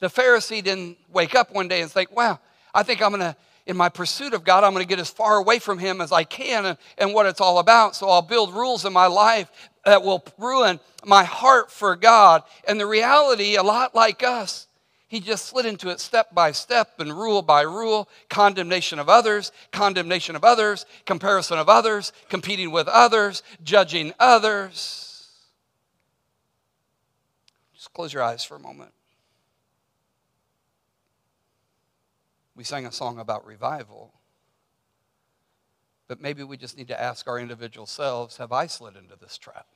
The 0.00 0.08
Pharisee 0.08 0.62
didn't 0.62 0.98
wake 1.10 1.34
up 1.34 1.52
one 1.52 1.68
day 1.68 1.80
and 1.80 1.90
think, 1.90 2.14
wow, 2.14 2.38
I 2.74 2.82
think 2.82 3.00
I'm 3.00 3.10
going 3.10 3.20
to, 3.20 3.36
in 3.66 3.76
my 3.76 3.88
pursuit 3.88 4.34
of 4.34 4.44
God, 4.44 4.64
I'm 4.64 4.72
going 4.72 4.84
to 4.84 4.88
get 4.88 4.98
as 4.98 5.08
far 5.08 5.36
away 5.36 5.58
from 5.58 5.78
Him 5.78 6.00
as 6.00 6.12
I 6.12 6.24
can 6.24 6.66
and, 6.66 6.78
and 6.98 7.14
what 7.14 7.26
it's 7.26 7.40
all 7.40 7.58
about. 7.58 7.96
So 7.96 8.08
I'll 8.08 8.22
build 8.22 8.52
rules 8.52 8.84
in 8.84 8.92
my 8.92 9.06
life 9.06 9.50
that 9.84 10.02
will 10.02 10.24
ruin 10.38 10.80
my 11.04 11.24
heart 11.24 11.70
for 11.70 11.96
God. 11.96 12.42
And 12.66 12.78
the 12.78 12.86
reality, 12.86 13.56
a 13.56 13.62
lot 13.62 13.94
like 13.94 14.22
us, 14.22 14.66
he 15.06 15.20
just 15.20 15.44
slid 15.46 15.64
into 15.64 15.90
it 15.90 16.00
step 16.00 16.34
by 16.34 16.50
step 16.50 16.98
and 16.98 17.12
rule 17.12 17.40
by 17.40 17.62
rule 17.62 18.08
condemnation 18.28 18.98
of 18.98 19.08
others, 19.08 19.52
condemnation 19.70 20.34
of 20.34 20.42
others, 20.42 20.86
comparison 21.06 21.56
of 21.56 21.68
others, 21.68 22.12
competing 22.28 22.72
with 22.72 22.88
others, 22.88 23.44
judging 23.62 24.12
others. 24.18 25.30
Just 27.74 27.92
close 27.92 28.12
your 28.12 28.24
eyes 28.24 28.42
for 28.42 28.56
a 28.56 28.60
moment. 28.60 28.90
We 32.56 32.64
sang 32.64 32.86
a 32.86 32.92
song 32.92 33.18
about 33.18 33.44
revival. 33.46 34.12
But 36.06 36.20
maybe 36.20 36.42
we 36.42 36.56
just 36.56 36.76
need 36.76 36.88
to 36.88 37.00
ask 37.00 37.26
our 37.26 37.38
individual 37.38 37.86
selves 37.86 38.36
have 38.36 38.52
I 38.52 38.66
slid 38.66 38.96
into 38.96 39.16
this 39.16 39.38
trap? 39.38 39.66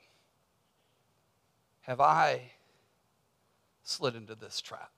Have 1.83 2.01
I 2.01 2.53
slid 3.83 4.15
into 4.15 4.35
this 4.35 4.61
trap? 4.61 4.93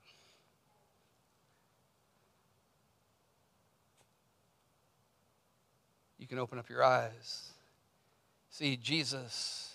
You 6.18 6.26
can 6.26 6.38
open 6.38 6.58
up 6.58 6.68
your 6.68 6.84
eyes. 6.84 7.52
See, 8.50 8.76
Jesus 8.76 9.75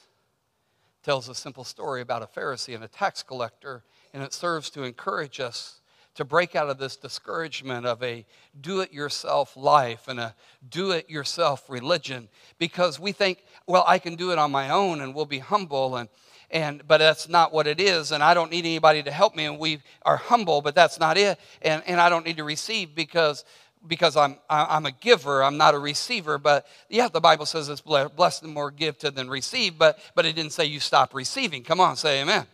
tells 1.02 1.28
a 1.28 1.34
simple 1.34 1.64
story 1.64 2.02
about 2.02 2.22
a 2.22 2.28
Pharisee 2.28 2.76
and 2.76 2.84
a 2.84 2.88
tax 2.88 3.24
collector, 3.24 3.84
and 4.14 4.22
it 4.22 4.34
serves 4.34 4.70
to 4.72 4.84
encourage 4.84 5.40
us 5.40 5.82
to 6.16 6.26
break 6.26 6.56
out 6.56 6.70
of 6.70 6.78
this 6.78 6.96
discouragement 6.96 7.86
of 7.86 8.02
a 8.02 8.26
do 8.60 8.82
it 8.82 8.92
yourself 8.92 9.56
life 9.56 10.08
and 10.08 10.20
a 10.20 10.36
do 10.70 10.92
it 10.92 11.10
yourself 11.10 11.70
religion 11.70 12.28
because 12.58 13.00
we 13.00 13.12
think, 13.12 13.44
well, 13.68 13.84
I 13.88 14.00
can 14.00 14.16
do 14.16 14.32
it 14.32 14.40
on 14.40 14.52
my 14.52 14.70
own 14.70 15.02
and 15.02 15.14
we'll 15.14 15.26
be 15.26 15.40
humble 15.40 15.98
and 15.98 16.10
and 16.52 16.88
but 16.88 17.00
that's 17.00 17.28
not 17.28 17.52
what 17.52 17.66
it 17.66 17.82
is 17.82 18.12
and 18.12 18.22
i 18.22 18.36
don't 18.36 18.52
need 18.52 18.66
anybody 18.66 19.02
to 19.02 19.10
help 19.10 19.36
me 19.36 19.46
and 19.46 19.58
we 19.58 19.80
are 20.04 20.16
humble 20.16 20.62
but 20.62 20.76
that's 20.76 21.00
not 21.00 21.18
it 21.18 21.40
and, 21.64 21.82
and 21.88 22.00
i 22.00 22.08
don't 22.08 22.24
need 22.24 22.38
to 22.38 22.44
receive 22.44 22.94
because 22.94 23.44
because 23.88 24.18
I'm, 24.18 24.38
I'm 24.50 24.86
a 24.86 24.92
giver, 24.92 25.44
I'm 25.44 25.58
not 25.58 25.76
a 25.76 25.80
receiver. 25.80 26.38
But 26.38 26.68
yeah, 26.90 27.08
the 27.08 27.22
Bible 27.22 27.46
says 27.46 27.70
it's 27.70 27.82
blessed 27.82 28.44
and 28.44 28.54
more 28.54 28.72
give 28.72 28.98
to 29.00 29.12
than 29.12 29.30
receive, 29.30 29.78
but, 29.78 30.00
but 30.16 30.26
it 30.26 30.36
didn't 30.36 30.54
say 30.54 30.66
you 30.66 30.80
stop 30.80 31.14
receiving. 31.14 31.64
Come 31.64 31.80
on, 31.80 31.96
say 31.96 32.22
amen. 32.22 32.46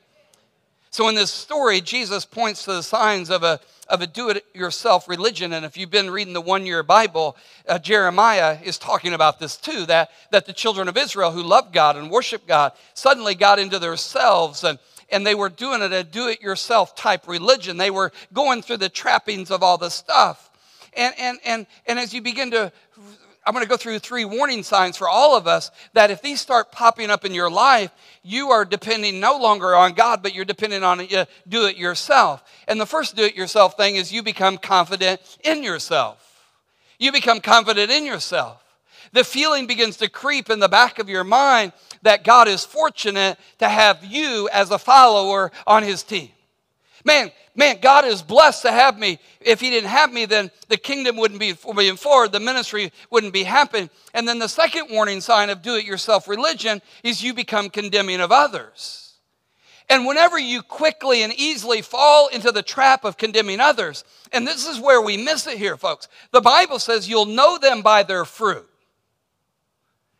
So 0.91 1.07
in 1.07 1.15
this 1.15 1.31
story, 1.31 1.79
Jesus 1.79 2.25
points 2.25 2.65
to 2.65 2.73
the 2.73 2.83
signs 2.83 3.29
of 3.29 3.43
a, 3.43 3.61
of 3.87 4.01
a 4.01 4.07
do 4.07 4.29
it 4.29 4.45
yourself 4.53 5.07
religion. 5.07 5.53
And 5.53 5.65
if 5.65 5.77
you've 5.77 5.89
been 5.89 6.11
reading 6.11 6.33
the 6.33 6.41
one 6.41 6.65
year 6.65 6.83
Bible, 6.83 7.37
uh, 7.65 7.79
Jeremiah 7.79 8.57
is 8.61 8.77
talking 8.77 9.13
about 9.13 9.39
this 9.39 9.55
too 9.55 9.85
that, 9.85 10.11
that 10.31 10.45
the 10.45 10.51
children 10.51 10.89
of 10.89 10.97
Israel 10.97 11.31
who 11.31 11.43
loved 11.43 11.71
God 11.71 11.95
and 11.95 12.11
worshiped 12.11 12.45
God 12.45 12.73
suddenly 12.93 13.35
got 13.35 13.57
into 13.57 13.79
themselves 13.79 14.65
and, 14.65 14.79
and 15.09 15.25
they 15.25 15.33
were 15.33 15.47
doing 15.47 15.81
it 15.81 15.93
a 15.93 16.03
do 16.03 16.27
it 16.27 16.41
yourself 16.41 16.93
type 16.93 17.25
religion. 17.25 17.77
They 17.77 17.89
were 17.89 18.11
going 18.33 18.61
through 18.61 18.77
the 18.77 18.89
trappings 18.89 19.49
of 19.49 19.63
all 19.63 19.77
the 19.77 19.89
stuff. 19.89 20.49
And, 20.93 21.15
and, 21.17 21.39
and, 21.45 21.67
and 21.87 21.99
as 21.99 22.13
you 22.13 22.21
begin 22.21 22.51
to, 22.51 22.73
I'm 23.43 23.53
going 23.53 23.65
to 23.65 23.69
go 23.69 23.77
through 23.77 23.99
three 23.99 24.23
warning 24.23 24.61
signs 24.61 24.97
for 24.97 25.09
all 25.09 25.35
of 25.35 25.47
us 25.47 25.71
that 25.93 26.11
if 26.11 26.21
these 26.21 26.39
start 26.39 26.71
popping 26.71 27.09
up 27.09 27.25
in 27.25 27.33
your 27.33 27.49
life, 27.49 27.91
you 28.21 28.51
are 28.51 28.65
depending 28.65 29.19
no 29.19 29.39
longer 29.39 29.75
on 29.75 29.93
God, 29.93 30.21
but 30.21 30.35
you're 30.35 30.45
depending 30.45 30.83
on 30.83 30.99
it, 30.99 31.13
uh, 31.13 31.25
do 31.47 31.65
it 31.65 31.75
yourself. 31.75 32.43
And 32.67 32.79
the 32.79 32.85
first 32.85 33.15
do 33.15 33.23
it 33.23 33.35
yourself 33.35 33.75
thing 33.77 33.95
is 33.95 34.13
you 34.13 34.21
become 34.21 34.59
confident 34.59 35.21
in 35.43 35.63
yourself. 35.63 36.27
You 36.99 37.11
become 37.11 37.41
confident 37.41 37.89
in 37.89 38.05
yourself. 38.05 38.63
The 39.11 39.23
feeling 39.23 39.65
begins 39.65 39.97
to 39.97 40.09
creep 40.09 40.51
in 40.51 40.59
the 40.59 40.69
back 40.69 40.99
of 40.99 41.09
your 41.09 41.23
mind 41.23 41.73
that 42.03 42.23
God 42.23 42.47
is 42.47 42.63
fortunate 42.63 43.39
to 43.57 43.67
have 43.67 44.05
you 44.05 44.49
as 44.53 44.69
a 44.69 44.77
follower 44.77 45.51
on 45.65 45.81
his 45.81 46.03
team. 46.03 46.29
Man, 47.05 47.31
man, 47.55 47.79
God 47.81 48.05
is 48.05 48.21
blessed 48.21 48.63
to 48.63 48.71
have 48.71 48.97
me. 48.97 49.19
If 49.39 49.59
He 49.59 49.69
didn't 49.69 49.89
have 49.89 50.11
me, 50.11 50.25
then 50.25 50.51
the 50.69 50.77
kingdom 50.77 51.17
wouldn't 51.17 51.39
be 51.39 51.55
moving 51.65 51.97
forward, 51.97 52.31
the 52.31 52.39
ministry 52.39 52.91
wouldn't 53.09 53.33
be 53.33 53.43
happening. 53.43 53.89
And 54.13 54.27
then 54.27 54.39
the 54.39 54.47
second 54.47 54.87
warning 54.91 55.21
sign 55.21 55.49
of 55.49 55.61
do 55.61 55.75
it 55.75 55.85
yourself 55.85 56.27
religion 56.27 56.81
is 57.03 57.23
you 57.23 57.33
become 57.33 57.69
condemning 57.69 58.21
of 58.21 58.31
others. 58.31 59.11
And 59.89 60.05
whenever 60.05 60.39
you 60.39 60.61
quickly 60.61 61.21
and 61.21 61.33
easily 61.33 61.81
fall 61.81 62.27
into 62.27 62.51
the 62.51 62.61
trap 62.61 63.03
of 63.03 63.17
condemning 63.17 63.59
others, 63.59 64.05
and 64.31 64.47
this 64.47 64.65
is 64.65 64.79
where 64.79 65.01
we 65.01 65.17
miss 65.17 65.47
it 65.47 65.57
here, 65.57 65.75
folks, 65.75 66.07
the 66.31 66.39
Bible 66.39 66.79
says 66.79 67.09
you'll 67.09 67.25
know 67.25 67.57
them 67.57 67.81
by 67.81 68.03
their 68.03 68.23
fruit. 68.23 68.69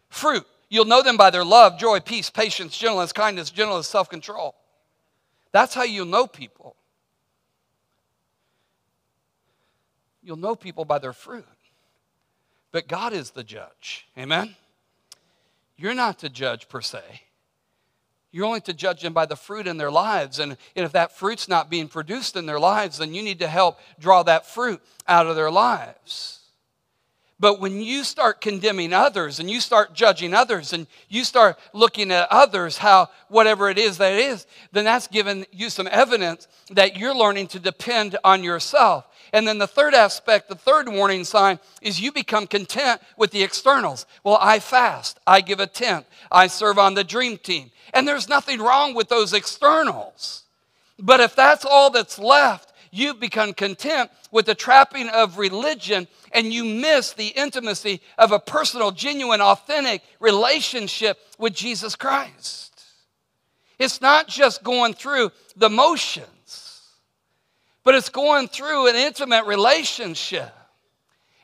Fruit. 0.09 0.45
You'll 0.69 0.85
know 0.85 1.01
them 1.01 1.17
by 1.17 1.29
their 1.29 1.45
love, 1.45 1.77
joy, 1.77 1.99
peace, 1.99 2.29
patience, 2.29 2.77
gentleness, 2.77 3.13
kindness, 3.13 3.49
gentleness, 3.49 3.87
self 3.87 4.09
control. 4.09 4.55
That's 5.51 5.73
how 5.73 5.83
you'll 5.83 6.05
know 6.05 6.27
people. 6.27 6.75
You'll 10.23 10.37
know 10.37 10.55
people 10.55 10.85
by 10.85 10.99
their 10.99 11.13
fruit. 11.13 11.45
But 12.71 12.87
God 12.87 13.11
is 13.11 13.31
the 13.31 13.43
judge. 13.43 14.07
Amen? 14.17 14.55
You're 15.77 15.95
not 15.95 16.19
to 16.19 16.29
judge 16.29 16.69
per 16.69 16.81
se. 16.81 17.01
You're 18.31 18.45
only 18.45 18.61
to 18.61 18.73
judge 18.73 19.01
them 19.01 19.13
by 19.13 19.25
the 19.25 19.35
fruit 19.35 19.67
in 19.67 19.77
their 19.77 19.91
lives. 19.91 20.39
And 20.39 20.55
if 20.73 20.93
that 20.93 21.17
fruit's 21.17 21.49
not 21.49 21.69
being 21.69 21.89
produced 21.89 22.37
in 22.37 22.45
their 22.45 22.59
lives, 22.59 22.99
then 22.99 23.13
you 23.13 23.21
need 23.21 23.39
to 23.39 23.47
help 23.47 23.79
draw 23.99 24.23
that 24.23 24.45
fruit 24.45 24.81
out 25.07 25.27
of 25.27 25.35
their 25.35 25.51
lives. 25.51 26.40
But 27.41 27.59
when 27.59 27.81
you 27.81 28.03
start 28.03 28.39
condemning 28.39 28.93
others 28.93 29.39
and 29.39 29.49
you 29.49 29.61
start 29.61 29.95
judging 29.95 30.31
others 30.31 30.73
and 30.73 30.85
you 31.09 31.23
start 31.23 31.57
looking 31.73 32.11
at 32.11 32.27
others, 32.29 32.77
how 32.77 33.09
whatever 33.29 33.67
it 33.67 33.79
is 33.79 33.97
that 33.97 34.13
it 34.13 34.19
is, 34.19 34.45
then 34.71 34.85
that's 34.85 35.07
giving 35.07 35.47
you 35.51 35.71
some 35.71 35.87
evidence 35.89 36.47
that 36.69 36.97
you're 36.97 37.15
learning 37.15 37.47
to 37.47 37.59
depend 37.59 38.15
on 38.23 38.43
yourself. 38.43 39.07
And 39.33 39.47
then 39.47 39.57
the 39.57 39.65
third 39.65 39.95
aspect, 39.95 40.49
the 40.49 40.55
third 40.55 40.87
warning 40.87 41.23
sign, 41.23 41.57
is 41.81 41.99
you 41.99 42.11
become 42.11 42.45
content 42.45 43.01
with 43.17 43.31
the 43.31 43.41
externals. 43.41 44.05
Well, 44.23 44.37
I 44.39 44.59
fast, 44.59 45.19
I 45.25 45.41
give 45.41 45.59
a 45.59 45.65
tenth, 45.65 46.05
I 46.31 46.45
serve 46.45 46.77
on 46.77 46.93
the 46.93 47.03
dream 47.03 47.39
team. 47.39 47.71
And 47.95 48.07
there's 48.07 48.29
nothing 48.29 48.59
wrong 48.59 48.93
with 48.93 49.09
those 49.09 49.33
externals. 49.33 50.43
But 50.99 51.19
if 51.21 51.35
that's 51.35 51.65
all 51.65 51.89
that's 51.89 52.19
left, 52.19 52.70
you 52.91 53.13
become 53.13 53.53
content 53.53 54.11
with 54.31 54.45
the 54.45 54.55
trapping 54.55 55.07
of 55.09 55.37
religion 55.37 56.07
and 56.33 56.53
you 56.53 56.65
miss 56.65 57.13
the 57.13 57.27
intimacy 57.27 58.01
of 58.17 58.31
a 58.31 58.39
personal, 58.39 58.91
genuine, 58.91 59.41
authentic 59.41 60.03
relationship 60.19 61.17
with 61.37 61.53
Jesus 61.53 61.95
Christ. 61.95 62.83
It's 63.79 64.01
not 64.01 64.27
just 64.27 64.63
going 64.63 64.93
through 64.93 65.31
the 65.55 65.69
motions, 65.69 66.81
but 67.83 67.95
it's 67.95 68.09
going 68.09 68.47
through 68.49 68.89
an 68.89 68.95
intimate 68.95 69.45
relationship. 69.45 70.53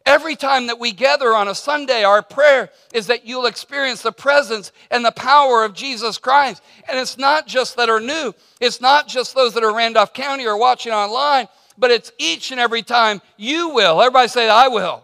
Every 0.07 0.37
time 0.37 0.67
that 0.67 0.79
we 0.79 0.93
gather 0.93 1.35
on 1.35 1.49
a 1.49 1.53
Sunday, 1.53 2.05
our 2.05 2.21
prayer 2.21 2.69
is 2.93 3.07
that 3.07 3.25
you'll 3.27 3.45
experience 3.45 4.01
the 4.01 4.13
presence 4.13 4.71
and 4.89 5.03
the 5.03 5.11
power 5.11 5.65
of 5.65 5.73
Jesus 5.73 6.17
Christ. 6.17 6.63
And 6.87 6.97
it's 6.97 7.17
not 7.17 7.45
just 7.45 7.75
that 7.75 7.89
are 7.89 7.99
new, 7.99 8.33
it's 8.61 8.79
not 8.79 9.09
just 9.09 9.35
those 9.35 9.53
that 9.55 9.65
are 9.65 9.75
Randolph 9.75 10.13
County 10.13 10.47
or 10.47 10.57
watching 10.57 10.93
online, 10.93 11.49
but 11.77 11.91
it's 11.91 12.13
each 12.17 12.51
and 12.51 12.59
every 12.59 12.83
time 12.83 13.21
you 13.35 13.67
will. 13.71 14.01
Everybody 14.01 14.29
say, 14.29 14.47
I 14.47 14.69
will. 14.69 15.03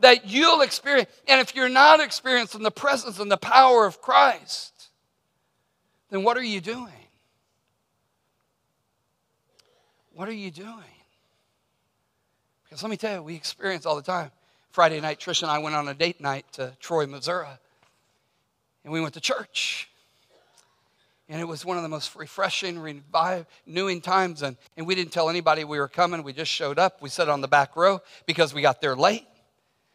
That 0.00 0.26
you'll 0.26 0.62
experience. 0.62 1.08
And 1.28 1.40
if 1.40 1.54
you're 1.54 1.68
not 1.68 2.00
experiencing 2.00 2.64
the 2.64 2.72
presence 2.72 3.20
and 3.20 3.30
the 3.30 3.36
power 3.36 3.86
of 3.86 4.02
Christ, 4.02 4.88
then 6.10 6.24
what 6.24 6.36
are 6.36 6.42
you 6.42 6.60
doing? 6.60 6.88
What 10.12 10.28
are 10.28 10.32
you 10.32 10.50
doing? 10.50 10.74
Because 12.64 12.82
let 12.82 12.90
me 12.90 12.96
tell 12.96 13.14
you, 13.14 13.22
we 13.22 13.36
experience 13.36 13.86
all 13.86 13.94
the 13.94 14.02
time. 14.02 14.32
Friday 14.70 15.00
night, 15.00 15.18
Trish 15.18 15.42
and 15.42 15.50
I 15.50 15.58
went 15.58 15.74
on 15.74 15.88
a 15.88 15.94
date 15.94 16.20
night 16.20 16.46
to 16.52 16.76
Troy, 16.80 17.06
Missouri. 17.06 17.46
And 18.84 18.92
we 18.92 19.00
went 19.00 19.14
to 19.14 19.20
church. 19.20 19.88
And 21.28 21.40
it 21.40 21.44
was 21.44 21.64
one 21.64 21.76
of 21.76 21.82
the 21.82 21.88
most 21.88 22.14
refreshing, 22.16 22.78
renewing 22.78 24.00
times. 24.00 24.42
And, 24.42 24.56
and 24.76 24.86
we 24.86 24.94
didn't 24.94 25.12
tell 25.12 25.28
anybody 25.28 25.64
we 25.64 25.78
were 25.78 25.88
coming. 25.88 26.22
We 26.22 26.32
just 26.32 26.50
showed 26.50 26.78
up. 26.78 27.02
We 27.02 27.08
sat 27.08 27.28
on 27.28 27.40
the 27.40 27.48
back 27.48 27.76
row 27.76 28.00
because 28.26 28.54
we 28.54 28.62
got 28.62 28.80
there 28.80 28.96
late. 28.96 29.26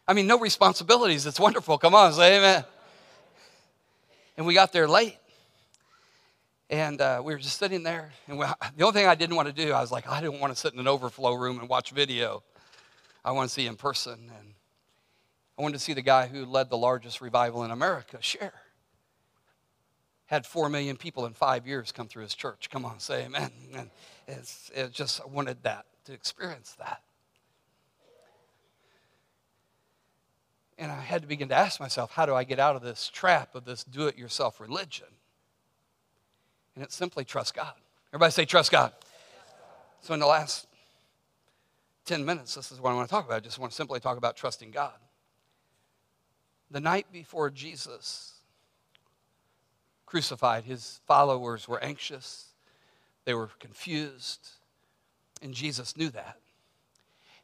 I 0.08 0.12
mean, 0.12 0.26
no 0.26 0.38
responsibilities. 0.38 1.26
It's 1.26 1.40
wonderful. 1.40 1.78
Come 1.78 1.94
on, 1.94 2.12
say 2.12 2.38
amen. 2.38 2.64
And 4.36 4.46
we 4.46 4.54
got 4.54 4.72
there 4.72 4.86
late. 4.86 5.16
And 6.68 7.00
uh, 7.00 7.22
we 7.24 7.32
were 7.32 7.38
just 7.38 7.58
sitting 7.58 7.82
there. 7.82 8.12
And 8.28 8.38
we, 8.38 8.46
the 8.76 8.84
only 8.84 8.98
thing 8.98 9.06
I 9.06 9.14
didn't 9.14 9.36
want 9.36 9.48
to 9.48 9.54
do, 9.54 9.72
I 9.72 9.80
was 9.80 9.92
like, 9.92 10.08
I 10.08 10.20
didn't 10.20 10.40
want 10.40 10.52
to 10.52 10.58
sit 10.58 10.72
in 10.74 10.78
an 10.78 10.88
overflow 10.88 11.34
room 11.34 11.60
and 11.60 11.68
watch 11.68 11.90
video. 11.90 12.42
I 13.24 13.32
want 13.32 13.48
to 13.48 13.54
see 13.54 13.66
in 13.66 13.76
person. 13.76 14.30
And 14.38 14.45
I 15.58 15.62
wanted 15.62 15.74
to 15.74 15.78
see 15.78 15.94
the 15.94 16.02
guy 16.02 16.26
who 16.26 16.44
led 16.44 16.68
the 16.68 16.76
largest 16.76 17.20
revival 17.20 17.64
in 17.64 17.70
America 17.70 18.18
share. 18.20 18.52
Had 20.26 20.44
four 20.44 20.68
million 20.68 20.96
people 20.96 21.24
in 21.24 21.32
five 21.32 21.66
years 21.66 21.92
come 21.92 22.08
through 22.08 22.24
his 22.24 22.34
church. 22.34 22.68
Come 22.70 22.84
on, 22.84 22.98
say 22.98 23.24
amen. 23.24 23.50
And 23.74 23.90
it's, 24.26 24.70
it 24.74 24.92
just 24.92 25.20
I 25.20 25.26
wanted 25.26 25.62
that 25.62 25.86
to 26.04 26.12
experience 26.12 26.76
that. 26.78 27.02
And 30.78 30.92
I 30.92 31.00
had 31.00 31.22
to 31.22 31.28
begin 31.28 31.48
to 31.48 31.54
ask 31.54 31.80
myself, 31.80 32.10
how 32.10 32.26
do 32.26 32.34
I 32.34 32.44
get 32.44 32.58
out 32.58 32.76
of 32.76 32.82
this 32.82 33.08
trap 33.08 33.54
of 33.54 33.64
this 33.64 33.82
do 33.82 34.08
it 34.08 34.18
yourself 34.18 34.60
religion? 34.60 35.06
And 36.74 36.84
it's 36.84 36.94
simply 36.94 37.24
trust 37.24 37.54
God. 37.54 37.72
Everybody 38.12 38.32
say, 38.32 38.44
trust 38.44 38.70
God. 38.70 38.92
So, 40.00 40.12
in 40.12 40.20
the 40.20 40.26
last 40.26 40.66
10 42.04 42.24
minutes, 42.24 42.54
this 42.54 42.70
is 42.70 42.80
what 42.80 42.90
I 42.90 42.94
want 42.94 43.08
to 43.08 43.10
talk 43.10 43.24
about. 43.24 43.36
I 43.36 43.40
just 43.40 43.58
want 43.58 43.72
to 43.72 43.76
simply 43.76 44.00
talk 44.00 44.18
about 44.18 44.36
trusting 44.36 44.70
God. 44.70 44.92
The 46.70 46.80
night 46.80 47.06
before 47.12 47.50
Jesus 47.50 48.32
crucified, 50.04 50.64
his 50.64 51.00
followers 51.06 51.68
were 51.68 51.82
anxious, 51.82 52.46
they 53.24 53.34
were 53.34 53.50
confused, 53.58 54.48
and 55.42 55.52
Jesus 55.52 55.96
knew 55.96 56.08
that. 56.10 56.38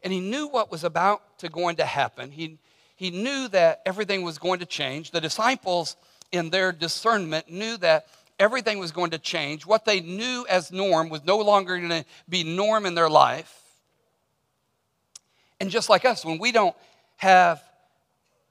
And 0.02 0.12
he 0.12 0.20
knew 0.20 0.48
what 0.48 0.70
was 0.70 0.84
about 0.84 1.38
to 1.38 1.48
going 1.48 1.76
to 1.76 1.84
happen. 1.84 2.30
He, 2.30 2.58
he 2.96 3.10
knew 3.10 3.48
that 3.48 3.82
everything 3.86 4.22
was 4.22 4.38
going 4.38 4.60
to 4.60 4.66
change. 4.66 5.10
The 5.10 5.20
disciples, 5.20 5.96
in 6.32 6.50
their 6.50 6.72
discernment, 6.72 7.50
knew 7.50 7.76
that 7.78 8.06
everything 8.38 8.78
was 8.78 8.90
going 8.90 9.10
to 9.10 9.18
change. 9.18 9.64
What 9.64 9.84
they 9.84 10.00
knew 10.00 10.44
as 10.48 10.72
norm 10.72 11.08
was 11.08 11.24
no 11.24 11.38
longer 11.38 11.76
going 11.78 11.90
to 11.90 12.04
be 12.28 12.42
norm 12.42 12.86
in 12.86 12.94
their 12.94 13.10
life. 13.10 13.60
And 15.60 15.70
just 15.70 15.88
like 15.88 16.04
us, 16.04 16.24
when 16.24 16.38
we 16.38 16.50
don't 16.50 16.74
have 17.16 17.62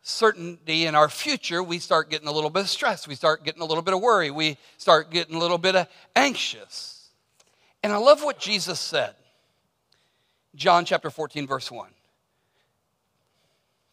certainty 0.02 0.86
in 0.86 0.96
our 0.96 1.10
future, 1.10 1.62
we 1.62 1.80
start 1.80 2.10
getting 2.10 2.28
a 2.28 2.32
little 2.32 2.50
bit 2.50 2.62
of 2.62 2.70
stress. 2.70 3.08
We 3.08 3.16
start 3.16 3.44
getting 3.44 3.62
a 3.62 3.66
little 3.66 3.84
bit 3.84 3.94
of 3.94 4.02
worry. 4.02 4.32
We 4.32 4.58
start 4.78 5.12
getting 5.12 5.36
a 5.36 5.40
little 5.40 5.58
bit 5.58 5.76
of 5.76 5.88
anxious. 6.16 7.10
And 7.84 7.94
I 7.94 7.98
love 7.98 8.24
what 8.24 8.40
Jesus 8.40 8.80
said. 8.80 9.16
John 10.56 10.86
chapter 10.86 11.10
14, 11.10 11.48
verse 11.48 11.72
1. 11.72 11.90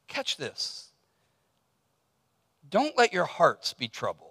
Catch 0.09 0.37
this. 0.37 0.89
Don't 2.69 2.97
let 2.97 3.13
your 3.13 3.25
hearts 3.25 3.73
be 3.73 3.89
troubled. 3.89 4.29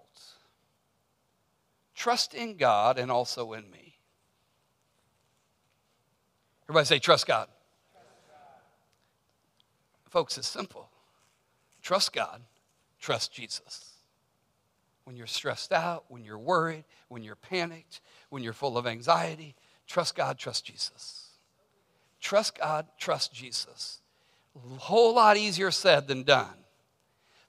Trust 1.96 2.36
in 2.36 2.58
God 2.58 3.00
and 3.00 3.10
also 3.10 3.54
in 3.54 3.70
me. 3.72 3.96
Everybody 6.66 6.86
say, 6.86 7.00
trust 7.00 7.26
God. 7.26 7.48
Folks, 10.10 10.38
it's 10.38 10.48
simple. 10.48 10.87
Trust 11.88 12.12
God, 12.12 12.42
trust 13.00 13.32
Jesus. 13.32 13.94
When 15.06 15.16
you're 15.16 15.26
stressed 15.26 15.72
out, 15.72 16.04
when 16.10 16.26
you're 16.26 16.38
worried, 16.38 16.84
when 17.08 17.24
you're 17.24 17.38
panicked, 17.38 18.02
when 18.30 18.44
you're 18.44 18.52
full 18.52 18.78
of 18.78 18.86
anxiety, 18.86 19.56
trust 19.88 20.14
God, 20.14 20.38
trust 20.38 20.66
Jesus. 20.66 21.30
Trust 22.20 22.60
God, 22.60 22.88
trust 23.00 23.34
Jesus. 23.34 24.02
A 24.54 24.80
whole 24.80 25.16
lot 25.16 25.38
easier 25.38 25.72
said 25.72 26.10
than 26.10 26.24
done. 26.24 26.58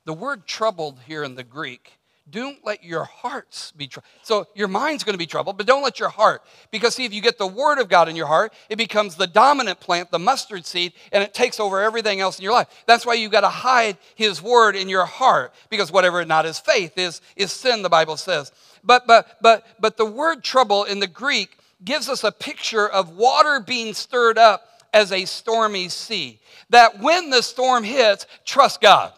The 0.04 0.12
word 0.12 0.46
troubled 0.46 1.00
here 1.08 1.24
in 1.24 1.34
the 1.34 1.42
Greek 1.42 1.97
don't 2.30 2.64
let 2.64 2.84
your 2.84 3.04
hearts 3.04 3.72
be 3.72 3.86
troubled. 3.86 4.10
So 4.22 4.46
your 4.54 4.68
mind's 4.68 5.04
going 5.04 5.14
to 5.14 5.18
be 5.18 5.26
troubled, 5.26 5.56
but 5.56 5.66
don't 5.66 5.82
let 5.82 5.98
your 5.98 6.08
heart. 6.08 6.42
Because 6.70 6.94
see, 6.94 7.04
if 7.04 7.12
you 7.12 7.20
get 7.20 7.38
the 7.38 7.46
word 7.46 7.78
of 7.78 7.88
God 7.88 8.08
in 8.08 8.16
your 8.16 8.26
heart, 8.26 8.52
it 8.68 8.76
becomes 8.76 9.16
the 9.16 9.26
dominant 9.26 9.80
plant, 9.80 10.10
the 10.10 10.18
mustard 10.18 10.66
seed, 10.66 10.92
and 11.12 11.22
it 11.22 11.34
takes 11.34 11.58
over 11.58 11.80
everything 11.80 12.20
else 12.20 12.38
in 12.38 12.44
your 12.44 12.52
life. 12.52 12.68
That's 12.86 13.06
why 13.06 13.14
you've 13.14 13.32
got 13.32 13.40
to 13.42 13.48
hide 13.48 13.96
his 14.14 14.42
word 14.42 14.76
in 14.76 14.88
your 14.88 15.06
heart, 15.06 15.52
because 15.70 15.90
whatever 15.90 16.24
not 16.24 16.46
is 16.46 16.58
faith 16.58 16.98
is, 16.98 17.20
is 17.36 17.52
sin, 17.52 17.82
the 17.82 17.88
Bible 17.88 18.16
says. 18.16 18.52
But 18.84 19.06
but 19.06 19.38
but 19.40 19.66
but 19.80 19.96
the 19.96 20.06
word 20.06 20.42
trouble 20.44 20.84
in 20.84 21.00
the 21.00 21.06
Greek 21.06 21.56
gives 21.84 22.08
us 22.08 22.24
a 22.24 22.32
picture 22.32 22.88
of 22.88 23.16
water 23.16 23.60
being 23.60 23.94
stirred 23.94 24.38
up 24.38 24.82
as 24.92 25.12
a 25.12 25.24
stormy 25.24 25.88
sea. 25.88 26.40
That 26.70 27.00
when 27.00 27.30
the 27.30 27.42
storm 27.42 27.84
hits, 27.84 28.26
trust 28.44 28.80
God. 28.80 29.12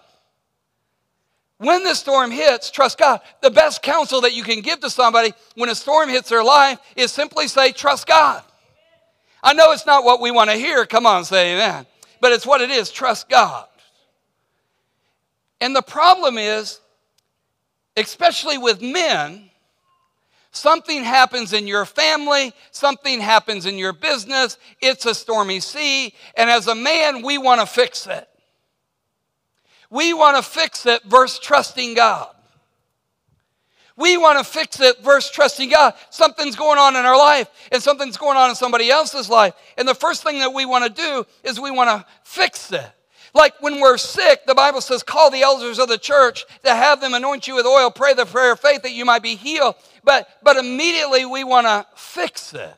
When 1.60 1.84
the 1.84 1.94
storm 1.94 2.30
hits, 2.30 2.70
trust 2.70 2.96
God. 2.96 3.20
The 3.42 3.50
best 3.50 3.82
counsel 3.82 4.22
that 4.22 4.32
you 4.32 4.42
can 4.42 4.62
give 4.62 4.80
to 4.80 4.88
somebody 4.88 5.34
when 5.56 5.68
a 5.68 5.74
storm 5.74 6.08
hits 6.08 6.30
their 6.30 6.42
life 6.42 6.78
is 6.96 7.12
simply 7.12 7.48
say, 7.48 7.70
trust 7.70 8.06
God. 8.06 8.42
I 9.42 9.52
know 9.52 9.72
it's 9.72 9.84
not 9.84 10.02
what 10.02 10.22
we 10.22 10.30
want 10.30 10.48
to 10.48 10.56
hear. 10.56 10.86
Come 10.86 11.04
on, 11.04 11.22
say 11.22 11.52
amen. 11.52 11.84
But 12.18 12.32
it's 12.32 12.46
what 12.46 12.62
it 12.62 12.70
is. 12.70 12.90
Trust 12.90 13.28
God. 13.28 13.66
And 15.60 15.76
the 15.76 15.82
problem 15.82 16.38
is, 16.38 16.80
especially 17.94 18.56
with 18.56 18.80
men, 18.80 19.50
something 20.52 21.04
happens 21.04 21.52
in 21.52 21.66
your 21.66 21.84
family, 21.84 22.54
something 22.70 23.20
happens 23.20 23.66
in 23.66 23.76
your 23.76 23.92
business, 23.92 24.56
it's 24.80 25.04
a 25.04 25.14
stormy 25.14 25.60
sea, 25.60 26.14
and 26.38 26.48
as 26.48 26.68
a 26.68 26.74
man, 26.74 27.20
we 27.20 27.36
want 27.36 27.60
to 27.60 27.66
fix 27.66 28.06
it. 28.06 28.29
We 29.90 30.14
want 30.14 30.36
to 30.36 30.42
fix 30.42 30.86
it 30.86 31.02
versus 31.04 31.38
trusting 31.40 31.94
God. 31.94 32.28
We 33.96 34.16
want 34.16 34.38
to 34.38 34.44
fix 34.44 34.80
it 34.80 35.00
versus 35.02 35.30
trusting 35.30 35.68
God. 35.68 35.92
Something's 36.08 36.56
going 36.56 36.78
on 36.78 36.96
in 36.96 37.04
our 37.04 37.18
life 37.18 37.48
and 37.70 37.82
something's 37.82 38.16
going 38.16 38.38
on 38.38 38.48
in 38.48 38.56
somebody 38.56 38.90
else's 38.90 39.28
life. 39.28 39.52
And 39.76 39.86
the 39.86 39.94
first 39.94 40.22
thing 40.22 40.38
that 40.38 40.54
we 40.54 40.64
want 40.64 40.84
to 40.84 41.02
do 41.02 41.26
is 41.44 41.60
we 41.60 41.70
want 41.70 41.90
to 41.90 42.06
fix 42.24 42.72
it. 42.72 42.90
Like 43.34 43.60
when 43.60 43.78
we're 43.78 43.98
sick, 43.98 44.46
the 44.46 44.54
Bible 44.54 44.80
says, 44.80 45.02
call 45.02 45.30
the 45.30 45.42
elders 45.42 45.78
of 45.78 45.88
the 45.88 45.98
church 45.98 46.46
to 46.64 46.74
have 46.74 47.00
them 47.00 47.14
anoint 47.14 47.46
you 47.46 47.54
with 47.56 47.66
oil, 47.66 47.90
pray 47.90 48.14
the 48.14 48.24
prayer 48.24 48.52
of 48.52 48.60
faith 48.60 48.82
that 48.82 48.92
you 48.92 49.04
might 49.04 49.22
be 49.22 49.36
healed. 49.36 49.74
But, 50.02 50.28
but 50.42 50.56
immediately 50.56 51.26
we 51.26 51.44
want 51.44 51.66
to 51.66 51.86
fix 51.94 52.54
it. 52.54 52.74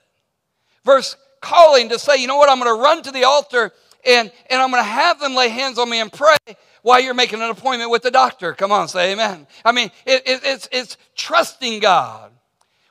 Verse 0.85 1.17
calling 1.41 1.89
to 1.91 1.99
say, 1.99 2.17
you 2.17 2.27
know 2.27 2.37
what, 2.37 2.51
I'm 2.51 2.59
going 2.59 2.75
to 2.75 2.83
run 2.83 3.03
to 3.03 3.11
the 3.13 3.25
altar 3.25 3.73
and, 4.05 4.33
and 4.51 4.63
I'm 4.63 4.71
going 4.71 4.83
to 4.83 4.89
have 4.89 5.21
them 5.21 5.35
lay 5.35 5.49
hands 5.49 5.79
on 5.79 5.89
me 5.89 6.01
and 6.01 6.13
pray 6.13 6.37
while 6.83 7.01
you're 7.01 7.15
making 7.15 7.41
an 7.41 7.51
appointment 7.51 7.91
with 7.91 8.03
the 8.03 8.11
doctor. 8.11 8.53
Come 8.53 8.73
on, 8.73 8.89
say 8.89 9.13
amen. 9.13 9.47
I 9.65 9.73
mean, 9.73 9.91
it, 10.05 10.23
it, 10.27 10.41
it's, 10.45 10.69
it's 10.73 10.97
trusting 11.15 11.81
God. 11.81 12.33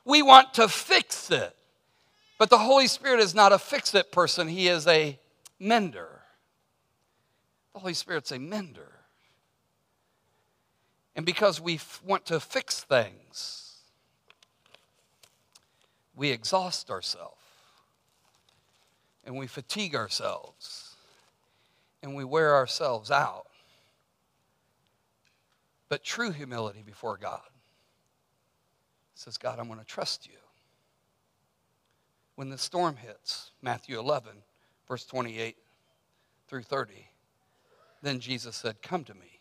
We 0.04 0.22
want 0.22 0.54
to 0.54 0.68
fix 0.68 1.30
it. 1.30 1.54
But 2.38 2.50
the 2.50 2.58
Holy 2.58 2.86
Spirit 2.86 3.20
is 3.20 3.34
not 3.34 3.52
a 3.52 3.58
fix 3.58 3.94
it 3.94 4.10
person, 4.10 4.48
He 4.48 4.68
is 4.68 4.86
a 4.86 5.18
mender. 5.60 6.08
The 7.74 7.80
Holy 7.80 7.94
Spirit's 7.94 8.32
a 8.32 8.38
mender. 8.38 8.90
And 11.14 11.26
because 11.26 11.60
we 11.60 11.74
f- 11.74 12.02
want 12.04 12.26
to 12.26 12.40
fix 12.40 12.80
things, 12.80 13.76
we 16.16 16.30
exhaust 16.30 16.90
ourselves 16.90 17.36
and 19.24 19.36
we 19.36 19.46
fatigue 19.46 19.94
ourselves 19.94 20.81
and 22.02 22.14
we 22.14 22.24
wear 22.24 22.54
ourselves 22.54 23.10
out 23.10 23.46
but 25.88 26.02
true 26.02 26.30
humility 26.30 26.82
before 26.82 27.18
God 27.18 27.42
says, 29.14 29.36
God, 29.36 29.58
I'm 29.58 29.68
going 29.68 29.78
to 29.78 29.84
trust 29.84 30.26
you. 30.26 30.38
When 32.34 32.48
the 32.48 32.58
storm 32.58 32.96
hits, 32.96 33.50
Matthew 33.60 33.98
11, 33.98 34.32
verse 34.88 35.04
28 35.04 35.56
through 36.48 36.62
30, 36.62 37.08
then 38.02 38.20
Jesus 38.20 38.56
said, 38.56 38.82
Come 38.82 39.04
to 39.04 39.14
me, 39.14 39.40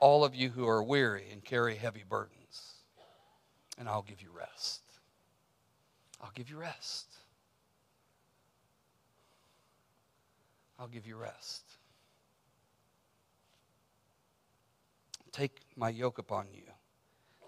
all 0.00 0.24
of 0.24 0.34
you 0.34 0.48
who 0.50 0.66
are 0.66 0.82
weary 0.82 1.26
and 1.30 1.44
carry 1.44 1.74
heavy 1.74 2.04
burdens, 2.08 2.74
and 3.76 3.88
I'll 3.88 4.02
give 4.02 4.22
you 4.22 4.30
rest. 4.32 4.82
I'll 6.22 6.32
give 6.34 6.48
you 6.48 6.58
rest. 6.58 7.06
I'll 10.78 10.88
give 10.88 11.06
you 11.06 11.16
rest. 11.16 11.64
Take 15.32 15.60
my 15.76 15.88
yoke 15.88 16.18
upon 16.18 16.46
you. 16.52 16.62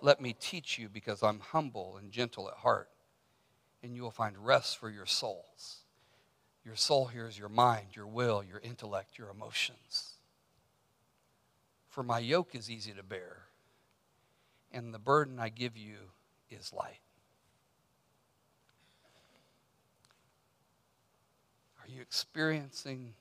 Let 0.03 0.21
me 0.21 0.35
teach 0.38 0.79
you 0.79 0.88
because 0.88 1.23
I'm 1.23 1.40
humble 1.40 1.97
and 1.97 2.11
gentle 2.11 2.49
at 2.49 2.57
heart, 2.57 2.88
and 3.83 3.95
you 3.95 4.03
will 4.03 4.11
find 4.11 4.37
rest 4.38 4.79
for 4.79 4.90
your 4.90 5.07
souls. 5.07 5.79
Your 6.64 6.77
soul 6.77 7.07
here 7.07 7.27
is 7.27 7.38
your 7.38 7.49
mind, 7.49 7.88
your 7.95 8.07
will, 8.07 8.43
your 8.43 8.61
intellect, 8.61 9.19
your 9.19 9.31
emotions. 9.31 10.14
For 11.88 12.03
my 12.03 12.19
yoke 12.19 12.55
is 12.55 12.71
easy 12.71 12.93
to 12.93 13.03
bear, 13.03 13.38
and 14.73 14.95
the 14.95 14.99
burden 14.99 15.38
I 15.38 15.49
give 15.49 15.77
you 15.77 15.97
is 16.51 16.73
light. 16.73 17.01
Are 21.83 21.88
you 21.88 22.01
experiencing 22.01 23.14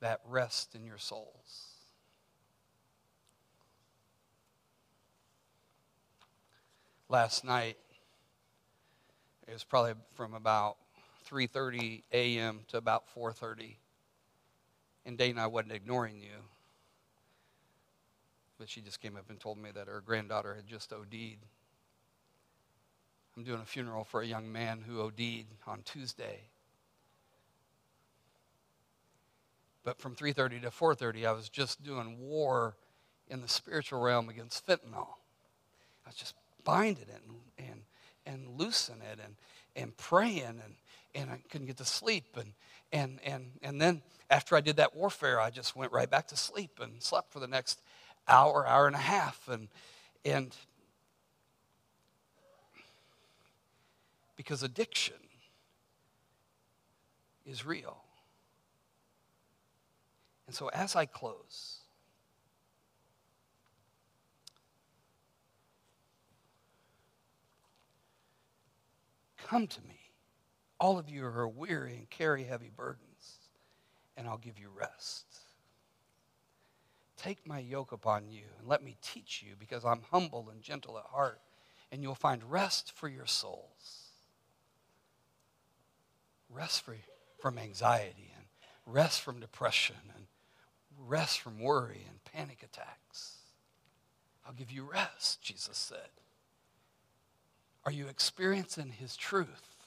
that 0.00 0.20
rest 0.26 0.74
in 0.74 0.84
your 0.84 0.98
souls? 0.98 1.68
last 7.08 7.44
night. 7.44 7.76
It 9.46 9.52
was 9.52 9.64
probably 9.64 9.94
from 10.14 10.34
about 10.34 10.76
3:30 11.24 12.02
a.m. 12.12 12.64
to 12.68 12.76
about 12.76 13.08
4:30. 13.14 13.78
And 15.04 15.16
Dana, 15.16 15.44
I 15.44 15.46
wasn't 15.46 15.72
ignoring 15.72 16.20
you, 16.20 16.44
but 18.58 18.68
she 18.68 18.82
just 18.82 19.00
came 19.00 19.16
up 19.16 19.30
and 19.30 19.40
told 19.40 19.56
me 19.56 19.70
that 19.70 19.88
her 19.88 20.02
granddaughter 20.02 20.54
had 20.54 20.66
just 20.66 20.92
OD'd. 20.92 21.46
I'm 23.36 23.44
doing 23.44 23.60
a 23.60 23.64
funeral 23.64 24.04
for 24.04 24.20
a 24.20 24.26
young 24.26 24.52
man 24.52 24.82
who 24.82 25.00
OD'd 25.00 25.46
on 25.66 25.82
Tuesday. 25.82 26.50
But 29.88 30.02
from 30.02 30.14
3:30 30.14 30.60
to 30.60 30.70
4:30, 30.70 31.24
I 31.24 31.32
was 31.32 31.48
just 31.48 31.82
doing 31.82 32.18
war 32.20 32.76
in 33.26 33.40
the 33.40 33.48
spiritual 33.48 34.02
realm 34.02 34.28
against 34.28 34.66
fentanyl. 34.66 35.14
I 36.04 36.10
was 36.10 36.14
just 36.14 36.34
binding 36.62 37.08
it 37.08 37.22
and, 37.56 37.66
and, 37.70 37.82
and 38.26 38.60
loosen 38.60 39.00
it 39.00 39.18
and, 39.18 39.36
and 39.74 39.96
praying 39.96 40.60
and, 40.62 40.76
and 41.14 41.30
I 41.30 41.40
couldn't 41.48 41.68
get 41.68 41.78
to 41.78 41.86
sleep. 41.86 42.36
And, 42.36 42.52
and, 42.92 43.18
and, 43.24 43.52
and 43.62 43.80
then 43.80 44.02
after 44.28 44.56
I 44.56 44.60
did 44.60 44.76
that 44.76 44.94
warfare, 44.94 45.40
I 45.40 45.48
just 45.48 45.74
went 45.74 45.90
right 45.90 46.10
back 46.10 46.28
to 46.28 46.36
sleep 46.36 46.80
and 46.82 47.02
slept 47.02 47.32
for 47.32 47.40
the 47.40 47.48
next 47.48 47.80
hour, 48.28 48.66
hour 48.66 48.88
and 48.88 48.94
a 48.94 48.98
half. 48.98 49.48
And, 49.48 49.68
and 50.22 50.54
because 54.36 54.62
addiction 54.62 55.16
is 57.46 57.64
real. 57.64 58.02
And 60.48 60.56
so 60.56 60.68
as 60.68 60.96
I 60.96 61.06
close, 61.06 61.82
Come 69.48 69.66
to 69.66 69.80
me, 69.88 69.98
all 70.78 70.98
of 70.98 71.08
you 71.08 71.22
who 71.22 71.38
are 71.38 71.48
weary 71.48 71.96
and 71.96 72.10
carry 72.10 72.44
heavy 72.44 72.70
burdens, 72.74 73.38
and 74.14 74.28
I'll 74.28 74.36
give 74.36 74.58
you 74.58 74.68
rest. 74.68 75.24
Take 77.16 77.46
my 77.46 77.58
yoke 77.58 77.92
upon 77.92 78.28
you 78.28 78.42
and 78.58 78.68
let 78.68 78.84
me 78.84 78.98
teach 79.00 79.42
you, 79.42 79.54
because 79.58 79.86
I'm 79.86 80.02
humble 80.10 80.50
and 80.50 80.60
gentle 80.60 80.98
at 80.98 81.06
heart, 81.06 81.40
and 81.90 82.02
you'll 82.02 82.14
find 82.14 82.44
rest 82.44 82.92
for 82.94 83.08
your 83.08 83.24
souls. 83.24 84.10
Rest 86.50 86.82
for, 86.82 86.96
from 87.40 87.56
anxiety 87.56 88.30
and 88.36 88.44
rest 88.84 89.22
from 89.22 89.40
depression 89.40 89.96
and 90.14 90.26
rest 91.08 91.40
from 91.40 91.58
worry 91.58 92.04
and 92.08 92.22
panic 92.24 92.62
attacks. 92.62 93.36
I'll 94.46 94.52
give 94.52 94.70
you 94.70 94.88
rest, 94.90 95.42
Jesus 95.42 95.76
said. 95.76 96.10
Are 97.84 97.92
you 97.92 98.06
experiencing 98.06 98.92
his 98.98 99.16
truth? 99.16 99.86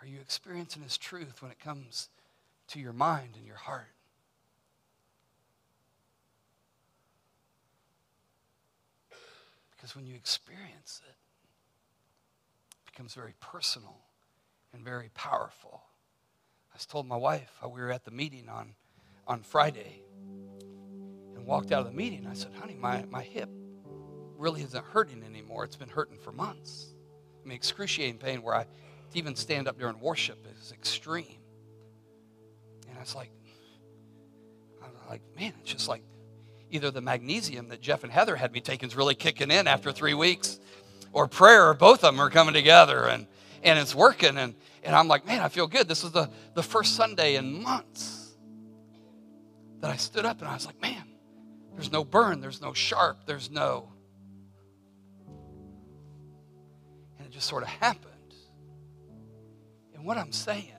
Are 0.00 0.06
you 0.06 0.18
experiencing 0.20 0.82
his 0.82 0.96
truth 0.96 1.42
when 1.42 1.50
it 1.50 1.58
comes 1.58 2.08
to 2.68 2.80
your 2.80 2.94
mind 2.94 3.34
and 3.36 3.46
your 3.46 3.56
heart? 3.56 3.92
Because 9.76 9.94
when 9.94 10.06
you 10.06 10.14
experience 10.14 11.02
it, 11.06 11.14
it 12.86 12.92
becomes 12.92 13.14
very 13.14 13.34
personal 13.40 13.96
and 14.72 14.82
very 14.82 15.10
powerful. 15.14 15.82
I 16.72 16.76
just 16.76 16.90
told 16.90 17.06
my 17.06 17.16
wife 17.16 17.50
how 17.60 17.68
we 17.68 17.80
were 17.80 17.90
at 17.90 18.04
the 18.04 18.10
meeting 18.10 18.48
on, 18.48 18.74
on 19.26 19.42
Friday 19.42 20.02
and 21.34 21.44
walked 21.46 21.72
out 21.72 21.80
of 21.80 21.86
the 21.86 21.96
meeting. 21.96 22.26
I 22.26 22.34
said, 22.34 22.52
honey, 22.58 22.76
my, 22.78 23.04
my 23.10 23.22
hip 23.22 23.48
really 24.36 24.62
isn't 24.62 24.84
hurting 24.84 25.22
anymore. 25.22 25.64
It's 25.64 25.76
been 25.76 25.88
hurting 25.88 26.18
for 26.18 26.32
months. 26.32 26.94
I 27.44 27.48
mean, 27.48 27.56
excruciating 27.56 28.18
pain 28.18 28.42
where 28.42 28.54
I 28.54 28.66
even 29.14 29.34
stand 29.34 29.68
up 29.68 29.78
during 29.78 29.98
worship 30.00 30.46
is 30.60 30.72
extreme. 30.72 31.38
And 32.88 32.96
I 32.96 33.00
was 33.00 33.14
like, 33.14 33.30
I'm 34.82 34.90
like, 35.08 35.22
man, 35.36 35.52
it's 35.60 35.72
just 35.72 35.88
like 35.88 36.02
either 36.70 36.90
the 36.90 37.00
magnesium 37.00 37.68
that 37.68 37.80
Jeff 37.80 38.04
and 38.04 38.12
Heather 38.12 38.36
had 38.36 38.52
me 38.52 38.60
taking 38.60 38.88
is 38.88 38.96
really 38.96 39.14
kicking 39.14 39.50
in 39.50 39.66
after 39.66 39.90
three 39.92 40.14
weeks, 40.14 40.60
or 41.12 41.26
prayer, 41.26 41.68
or 41.68 41.74
both 41.74 42.04
of 42.04 42.14
them 42.14 42.20
are 42.20 42.30
coming 42.30 42.54
together 42.54 43.06
and, 43.06 43.26
and 43.64 43.78
it's 43.78 43.94
working. 43.94 44.38
And, 44.38 44.54
and 44.82 44.96
I'm 44.96 45.08
like, 45.08 45.26
man, 45.26 45.40
I 45.40 45.48
feel 45.48 45.66
good. 45.66 45.88
This 45.88 46.04
is 46.04 46.12
the, 46.12 46.30
the 46.54 46.62
first 46.62 46.96
Sunday 46.96 47.36
in 47.36 47.62
months 47.62 48.34
that 49.80 49.90
I 49.90 49.96
stood 49.96 50.24
up 50.24 50.40
and 50.40 50.48
I 50.48 50.54
was 50.54 50.66
like, 50.66 50.80
man, 50.80 51.04
there's 51.74 51.92
no 51.92 52.04
burn, 52.04 52.40
there's 52.40 52.60
no 52.60 52.72
sharp, 52.72 53.26
there's 53.26 53.50
no. 53.50 53.92
And 57.18 57.26
it 57.26 57.30
just 57.30 57.48
sort 57.48 57.62
of 57.62 57.68
happened. 57.68 58.34
And 59.94 60.04
what 60.04 60.16
I'm 60.16 60.32
saying 60.32 60.72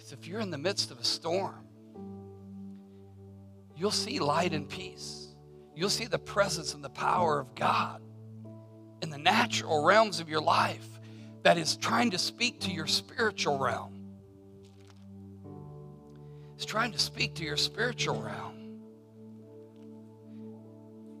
is 0.00 0.12
if 0.12 0.26
you're 0.26 0.40
in 0.40 0.50
the 0.50 0.58
midst 0.58 0.90
of 0.90 0.98
a 0.98 1.04
storm, 1.04 1.66
you'll 3.76 3.90
see 3.90 4.18
light 4.18 4.52
and 4.52 4.68
peace. 4.68 5.34
You'll 5.74 5.90
see 5.90 6.06
the 6.06 6.18
presence 6.18 6.74
and 6.74 6.82
the 6.82 6.90
power 6.90 7.38
of 7.38 7.54
God 7.54 8.00
in 9.02 9.10
the 9.10 9.18
natural 9.18 9.84
realms 9.84 10.18
of 10.18 10.28
your 10.28 10.40
life 10.40 10.97
that 11.48 11.56
is 11.56 11.78
trying 11.78 12.10
to 12.10 12.18
speak 12.18 12.60
to 12.60 12.70
your 12.70 12.86
spiritual 12.86 13.56
realm. 13.56 13.90
It's 16.56 16.66
trying 16.66 16.92
to 16.92 16.98
speak 16.98 17.36
to 17.36 17.42
your 17.42 17.56
spiritual 17.56 18.20
realm. 18.20 18.82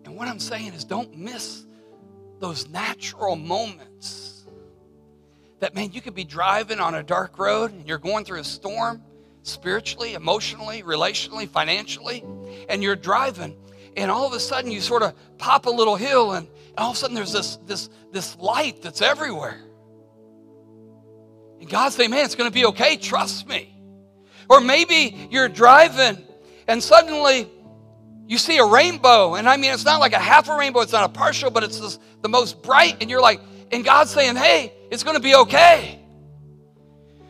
And 0.04 0.14
what 0.14 0.28
I'm 0.28 0.38
saying 0.38 0.74
is 0.74 0.84
don't 0.84 1.16
miss 1.16 1.64
those 2.40 2.68
natural 2.68 3.36
moments 3.36 4.44
that, 5.60 5.74
man, 5.74 5.92
you 5.92 6.02
could 6.02 6.14
be 6.14 6.24
driving 6.24 6.78
on 6.78 6.94
a 6.96 7.02
dark 7.02 7.38
road 7.38 7.72
and 7.72 7.88
you're 7.88 7.96
going 7.96 8.26
through 8.26 8.40
a 8.40 8.44
storm 8.44 9.02
spiritually, 9.44 10.12
emotionally, 10.12 10.82
relationally, 10.82 11.48
financially, 11.48 12.22
and 12.68 12.82
you're 12.82 12.96
driving, 12.96 13.56
and 13.96 14.10
all 14.10 14.26
of 14.26 14.34
a 14.34 14.40
sudden 14.40 14.70
you 14.70 14.82
sort 14.82 15.02
of 15.02 15.14
pop 15.38 15.64
a 15.64 15.70
little 15.70 15.96
hill, 15.96 16.32
and, 16.32 16.48
all 16.76 16.90
of 16.90 16.96
a 16.96 16.98
sudden 16.98 17.14
there's 17.14 17.32
this, 17.32 17.56
this, 17.64 17.88
this 18.12 18.36
light 18.36 18.82
that's 18.82 19.00
everywhere. 19.00 19.64
And 21.60 21.68
God's 21.68 21.96
saying, 21.96 22.10
man, 22.10 22.24
it's 22.24 22.34
going 22.34 22.50
to 22.50 22.54
be 22.54 22.66
okay, 22.66 22.96
trust 22.96 23.48
me. 23.48 23.74
Or 24.48 24.60
maybe 24.60 25.28
you're 25.30 25.48
driving 25.48 26.24
and 26.66 26.82
suddenly 26.82 27.48
you 28.26 28.38
see 28.38 28.58
a 28.58 28.64
rainbow. 28.64 29.34
And 29.34 29.48
I 29.48 29.56
mean, 29.56 29.72
it's 29.72 29.84
not 29.84 30.00
like 30.00 30.12
a 30.12 30.18
half 30.18 30.48
a 30.48 30.56
rainbow, 30.56 30.80
it's 30.80 30.92
not 30.92 31.04
a 31.04 31.12
partial, 31.12 31.50
but 31.50 31.64
it's 31.64 31.98
the 32.22 32.28
most 32.28 32.62
bright. 32.62 32.96
And 33.00 33.10
you're 33.10 33.20
like, 33.20 33.40
and 33.72 33.84
God's 33.84 34.10
saying, 34.10 34.36
hey, 34.36 34.72
it's 34.90 35.02
going 35.02 35.16
to 35.16 35.22
be 35.22 35.34
okay. 35.34 35.98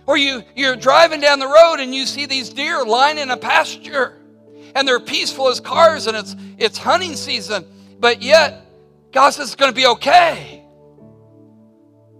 Or 0.06 0.16
you, 0.16 0.42
you're 0.56 0.76
driving 0.76 1.20
down 1.20 1.38
the 1.38 1.46
road 1.46 1.76
and 1.80 1.94
you 1.94 2.06
see 2.06 2.26
these 2.26 2.48
deer 2.48 2.84
lying 2.84 3.18
in 3.18 3.30
a 3.30 3.36
pasture 3.36 4.18
and 4.74 4.86
they're 4.86 5.00
peaceful 5.00 5.48
as 5.48 5.60
cars 5.60 6.06
and 6.06 6.16
it's, 6.16 6.34
it's 6.56 6.78
hunting 6.78 7.14
season, 7.14 7.66
but 8.00 8.22
yet 8.22 8.64
God 9.12 9.30
says 9.30 9.48
it's 9.48 9.56
going 9.56 9.70
to 9.70 9.76
be 9.76 9.86
okay. 9.86 10.57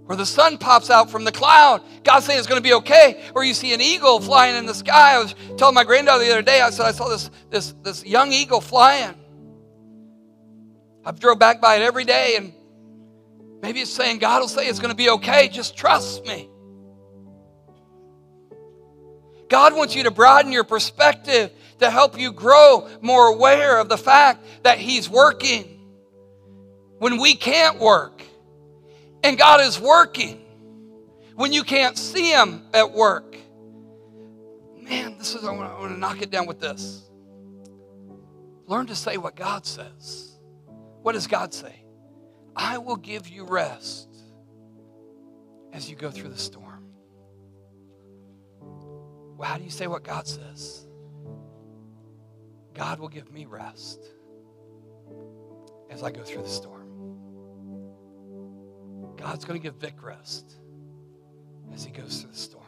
Or 0.09 0.17
the 0.17 0.27
sun 0.27 0.57
pops 0.59 0.91
out 0.91 1.11
from 1.11 1.25
the 1.25 1.33
cloud. 1.33 1.83
God 2.03 2.21
saying 2.21 2.39
it's 2.39 2.49
going 2.49 2.61
to 2.61 2.67
be 2.67 2.75
okay. 2.75 3.23
Or 3.35 3.45
you 3.45 3.53
see 3.53 3.75
an 3.75 3.81
eagle 3.81 4.21
flying 4.21 4.57
in 4.57 4.65
the 4.65 4.75
sky. 4.75 5.15
I 5.15 5.19
was 5.19 5.35
telling 5.57 5.75
my 5.75 5.85
granddaughter 5.85 6.25
the 6.25 6.31
other 6.31 6.43
day, 6.43 6.63
I 6.63 6.71
said, 6.71 6.87
I 6.87 6.93
saw 6.93 7.09
this, 7.09 7.31
this, 7.51 7.75
this 7.83 8.07
young 8.07 8.33
eagle 8.33 8.61
flying. 8.61 9.15
I 11.05 11.13
drove 11.13 11.39
back 11.39 11.61
by 11.61 11.77
it 11.77 11.83
every 11.83 12.05
day 12.05 12.37
and 12.37 12.53
Maybe 13.63 13.81
it's 13.81 13.91
saying, 13.91 14.19
God 14.19 14.41
will 14.41 14.49
say 14.49 14.67
it's 14.67 14.79
going 14.79 14.93
to 14.93 14.97
be 14.97 15.11
okay, 15.11 15.49
just 15.49 15.77
trust 15.77 16.25
me. 16.27 16.49
God 19.49 19.75
wants 19.75 19.95
you 19.95 20.05
to 20.05 20.11
broaden 20.11 20.53
your 20.53 20.65
perspective 20.65 21.51
to 21.81 21.91
help 21.91 22.19
you 22.19 22.33
grow 22.33 22.89
more 23.01 23.29
aware 23.29 23.79
of 23.79 23.89
the 23.89 23.99
fact 23.99 24.45
that 24.63 24.79
He's 24.79 25.09
working 25.09 25.81
when 26.99 27.19
we 27.19 27.35
can't 27.35 27.79
work. 27.79 28.18
And 29.23 29.37
God 29.37 29.61
is 29.61 29.81
working 29.81 30.45
when 31.35 31.53
you 31.53 31.63
can't 31.63 31.97
see 31.97 32.31
Him 32.31 32.63
at 32.73 32.93
work. 32.93 33.37
Man, 34.77 35.19
this 35.19 35.35
is, 35.35 35.45
I 35.45 35.53
want, 35.53 35.93
to, 35.93 35.99
knock 35.99 36.23
it 36.23 36.31
down 36.31 36.47
with 36.47 36.61
this. 36.61 37.05
Learn 38.67 38.87
to 38.87 38.95
say 38.95 39.17
what 39.17 39.35
God 39.35 39.67
says. 39.67 40.39
What 41.03 41.13
does 41.13 41.27
God 41.27 41.53
say? 41.53 41.85
I 42.55 42.79
will 42.79 42.97
give 42.97 43.29
you 43.29 43.45
rest 43.45 44.09
as 45.73 45.89
you 45.89 45.97
go 45.97 46.11
through 46.11 46.31
the 46.31 46.39
storm. 46.39 46.85
Well, 49.37 49.49
how 49.49 49.59
do 49.59 49.65
you 49.65 49.71
say 49.71 49.87
what 49.87 50.03
God 50.03 50.27
says? 50.27 50.87
God 52.75 52.99
will 52.99 53.09
give 53.09 53.33
me 53.33 53.45
rest 53.47 54.01
as 55.91 56.03
I 56.03 56.11
go 56.11 56.23
through 56.23 56.43
the 56.43 56.49
storm. 56.49 56.78
God's 59.19 59.45
going 59.45 59.61
to 59.61 59.63
give 59.63 59.75
Vic 59.75 60.03
rest 60.03 60.55
as 61.75 61.85
he 61.85 61.91
goes 61.91 62.21
through 62.21 62.31
the 62.31 62.39
storm. 62.39 62.65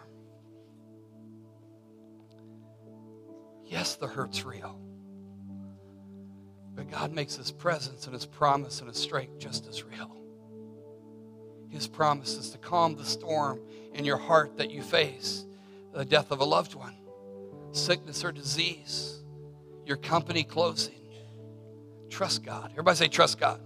Yes, 3.66 3.94
the 3.94 4.08
hurt's 4.08 4.44
real. 4.44 4.78
But 6.74 6.90
God 6.90 7.12
makes 7.12 7.36
His 7.36 7.52
presence 7.52 8.06
and 8.06 8.14
His 8.14 8.26
promise 8.26 8.80
and 8.80 8.88
His 8.88 8.98
strength 8.98 9.38
just 9.38 9.68
as 9.68 9.84
real. 9.84 10.16
His 11.68 11.86
promise 11.86 12.36
is 12.36 12.50
to 12.50 12.58
calm 12.58 12.96
the 12.96 13.04
storm 13.04 13.60
in 13.94 14.04
your 14.04 14.16
heart 14.16 14.56
that 14.56 14.70
you 14.72 14.82
face 14.82 15.46
the 15.92 16.04
death 16.04 16.32
of 16.32 16.40
a 16.40 16.44
loved 16.44 16.74
one, 16.74 16.96
sickness 17.70 18.24
or 18.24 18.32
disease, 18.32 19.22
your 19.86 19.96
company 19.98 20.42
closing. 20.42 20.94
Trust 22.08 22.42
God. 22.42 22.70
Everybody 22.72 22.96
say, 22.96 23.08
Trust 23.08 23.38
God. 23.38 23.60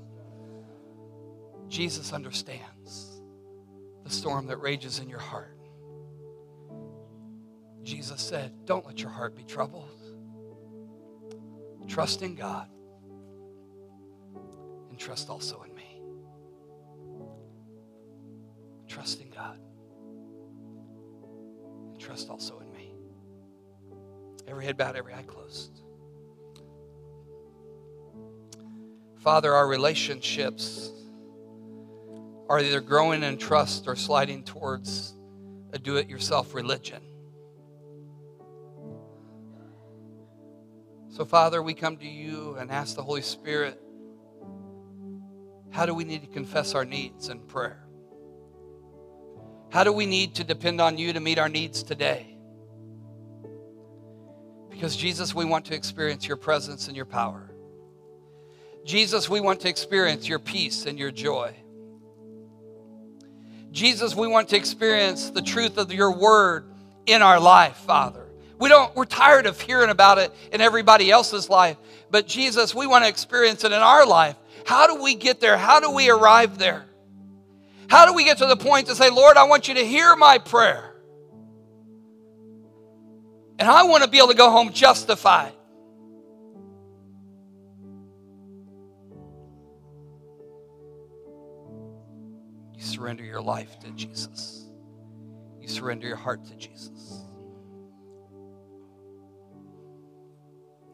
Jesus 1.68 2.12
understands 2.12 2.73
the 4.04 4.10
storm 4.10 4.46
that 4.46 4.58
rages 4.58 4.98
in 4.98 5.08
your 5.08 5.18
heart. 5.18 5.56
Jesus 7.82 8.20
said, 8.20 8.52
Don't 8.66 8.86
let 8.86 9.00
your 9.00 9.10
heart 9.10 9.34
be 9.34 9.44
troubled. 9.44 9.90
Trust 11.88 12.22
in 12.22 12.34
God 12.34 12.68
and 14.94 14.98
trust 15.00 15.28
also 15.28 15.64
in 15.68 15.74
me. 15.74 16.00
Trust 18.86 19.20
in 19.20 19.28
God. 19.30 19.58
And 21.90 22.00
trust 22.00 22.30
also 22.30 22.60
in 22.60 22.72
me. 22.72 22.94
Every 24.46 24.64
head 24.64 24.76
bowed, 24.76 24.94
every 24.94 25.12
eye 25.12 25.24
closed. 25.24 25.80
Father, 29.18 29.52
our 29.52 29.66
relationships 29.66 30.92
are 32.48 32.60
either 32.60 32.80
growing 32.80 33.22
in 33.22 33.38
trust 33.38 33.86
or 33.86 33.96
sliding 33.96 34.44
towards 34.44 35.14
a 35.72 35.78
do 35.78 35.96
it 35.96 36.08
yourself 36.08 36.54
religion. 36.54 37.02
So, 41.08 41.24
Father, 41.24 41.62
we 41.62 41.74
come 41.74 41.96
to 41.98 42.06
you 42.06 42.56
and 42.58 42.70
ask 42.70 42.96
the 42.96 43.02
Holy 43.02 43.22
Spirit 43.22 43.80
how 45.70 45.86
do 45.86 45.94
we 45.94 46.04
need 46.04 46.22
to 46.22 46.28
confess 46.28 46.74
our 46.74 46.84
needs 46.84 47.28
in 47.28 47.40
prayer? 47.40 47.84
How 49.70 49.82
do 49.82 49.92
we 49.92 50.06
need 50.06 50.36
to 50.36 50.44
depend 50.44 50.80
on 50.80 50.98
you 50.98 51.12
to 51.12 51.18
meet 51.18 51.38
our 51.38 51.48
needs 51.48 51.82
today? 51.82 52.36
Because, 54.70 54.96
Jesus, 54.96 55.34
we 55.34 55.44
want 55.44 55.64
to 55.66 55.74
experience 55.74 56.28
your 56.28 56.36
presence 56.36 56.86
and 56.86 56.96
your 56.96 57.06
power. 57.06 57.50
Jesus, 58.84 59.28
we 59.28 59.40
want 59.40 59.60
to 59.60 59.68
experience 59.68 60.28
your 60.28 60.38
peace 60.38 60.86
and 60.86 60.98
your 60.98 61.10
joy. 61.10 61.54
Jesus, 63.74 64.14
we 64.14 64.28
want 64.28 64.50
to 64.50 64.56
experience 64.56 65.30
the 65.30 65.42
truth 65.42 65.78
of 65.78 65.92
your 65.92 66.12
word 66.12 66.64
in 67.06 67.22
our 67.22 67.40
life, 67.40 67.76
Father. 67.78 68.24
We 68.60 68.68
don't, 68.68 68.94
we're 68.94 69.04
tired 69.04 69.46
of 69.46 69.60
hearing 69.60 69.90
about 69.90 70.18
it 70.18 70.32
in 70.52 70.60
everybody 70.60 71.10
else's 71.10 71.50
life. 71.50 71.76
But 72.08 72.28
Jesus, 72.28 72.72
we 72.72 72.86
want 72.86 73.04
to 73.04 73.08
experience 73.08 73.64
it 73.64 73.72
in 73.72 73.80
our 73.80 74.06
life. 74.06 74.36
How 74.64 74.86
do 74.86 75.02
we 75.02 75.16
get 75.16 75.40
there? 75.40 75.58
How 75.58 75.80
do 75.80 75.90
we 75.90 76.08
arrive 76.08 76.56
there? 76.56 76.84
How 77.88 78.06
do 78.06 78.14
we 78.14 78.22
get 78.22 78.38
to 78.38 78.46
the 78.46 78.56
point 78.56 78.86
to 78.86 78.94
say, 78.94 79.10
Lord, 79.10 79.36
I 79.36 79.42
want 79.44 79.66
you 79.66 79.74
to 79.74 79.84
hear 79.84 80.14
my 80.14 80.38
prayer? 80.38 80.94
And 83.58 83.68
I 83.68 83.82
want 83.82 84.04
to 84.04 84.08
be 84.08 84.18
able 84.18 84.28
to 84.28 84.34
go 84.34 84.50
home 84.50 84.72
justified. 84.72 85.52
Surrender 92.94 93.24
your 93.24 93.42
life 93.42 93.78
to 93.80 93.90
Jesus. 93.90 94.66
You 95.60 95.68
surrender 95.68 96.06
your 96.06 96.16
heart 96.16 96.44
to 96.46 96.54
Jesus. 96.56 97.24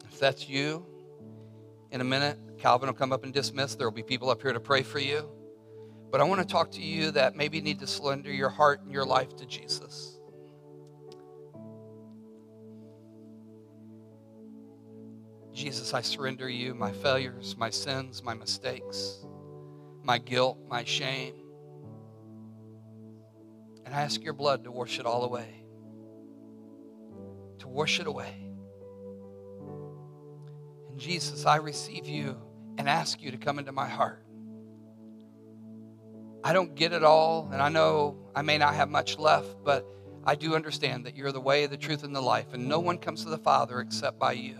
If 0.05 0.19
that's 0.19 0.49
you, 0.49 0.85
in 1.91 2.01
a 2.01 2.03
minute, 2.03 2.39
Calvin 2.57 2.87
will 2.87 2.93
come 2.93 3.11
up 3.11 3.23
and 3.23 3.33
dismiss. 3.33 3.75
There 3.75 3.87
will 3.87 3.95
be 3.95 4.03
people 4.03 4.29
up 4.29 4.41
here 4.41 4.53
to 4.53 4.59
pray 4.59 4.81
for 4.81 4.99
you. 4.99 5.29
But 6.11 6.21
I 6.21 6.23
want 6.23 6.41
to 6.41 6.47
talk 6.47 6.71
to 6.71 6.81
you 6.81 7.11
that 7.11 7.35
maybe 7.35 7.61
need 7.61 7.79
to 7.79 7.87
surrender 7.87 8.31
your 8.31 8.49
heart 8.49 8.81
and 8.81 8.91
your 8.91 9.05
life 9.05 9.35
to 9.37 9.45
Jesus. 9.45 10.17
Jesus, 15.53 15.93
I 15.93 16.01
surrender 16.01 16.49
you 16.49 16.73
my 16.73 16.91
failures, 16.91 17.55
my 17.57 17.69
sins, 17.69 18.23
my 18.23 18.33
mistakes, 18.33 19.25
my 20.03 20.17
guilt, 20.17 20.57
my 20.67 20.83
shame. 20.83 21.40
And 23.85 23.93
I 23.93 24.01
ask 24.01 24.21
your 24.23 24.33
blood 24.33 24.63
to 24.63 24.71
wash 24.71 24.99
it 24.99 25.05
all 25.05 25.23
away. 25.23 25.63
To 27.59 27.67
wash 27.67 27.99
it 27.99 28.07
away. 28.07 28.33
And 30.89 30.99
Jesus, 30.99 31.45
I 31.45 31.57
receive 31.57 32.05
you 32.05 32.37
and 32.77 32.87
ask 32.87 33.21
you 33.21 33.31
to 33.31 33.37
come 33.37 33.59
into 33.59 33.71
my 33.71 33.87
heart. 33.87 34.23
I 36.43 36.53
don't 36.53 36.73
get 36.73 36.91
it 36.91 37.03
all, 37.03 37.49
and 37.51 37.61
I 37.61 37.69
know 37.69 38.17
I 38.35 38.41
may 38.41 38.57
not 38.57 38.73
have 38.73 38.89
much 38.89 39.19
left, 39.19 39.63
but 39.63 39.85
I 40.23 40.35
do 40.35 40.55
understand 40.55 41.05
that 41.05 41.15
you're 41.15 41.31
the 41.31 41.41
way, 41.41 41.65
the 41.67 41.77
truth, 41.77 42.03
and 42.03 42.15
the 42.15 42.21
life, 42.21 42.53
and 42.53 42.67
no 42.67 42.79
one 42.79 42.97
comes 42.97 43.23
to 43.23 43.29
the 43.29 43.37
Father 43.37 43.79
except 43.79 44.17
by 44.17 44.33
you. 44.33 44.55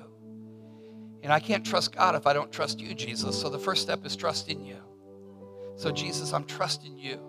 And 1.24 1.32
I 1.32 1.40
can't 1.40 1.66
trust 1.66 1.96
God 1.96 2.16
if 2.16 2.26
I 2.26 2.34
don't 2.34 2.52
trust 2.52 2.80
you, 2.80 2.94
Jesus. 2.96 3.40
So 3.40 3.50
the 3.50 3.60
first 3.60 3.82
step 3.82 4.06
is 4.06 4.16
trusting 4.16 4.64
you. 4.64 4.78
So, 5.76 5.92
Jesus, 5.92 6.34
I'm 6.34 6.44
trusting 6.44 6.98
you 6.98 7.20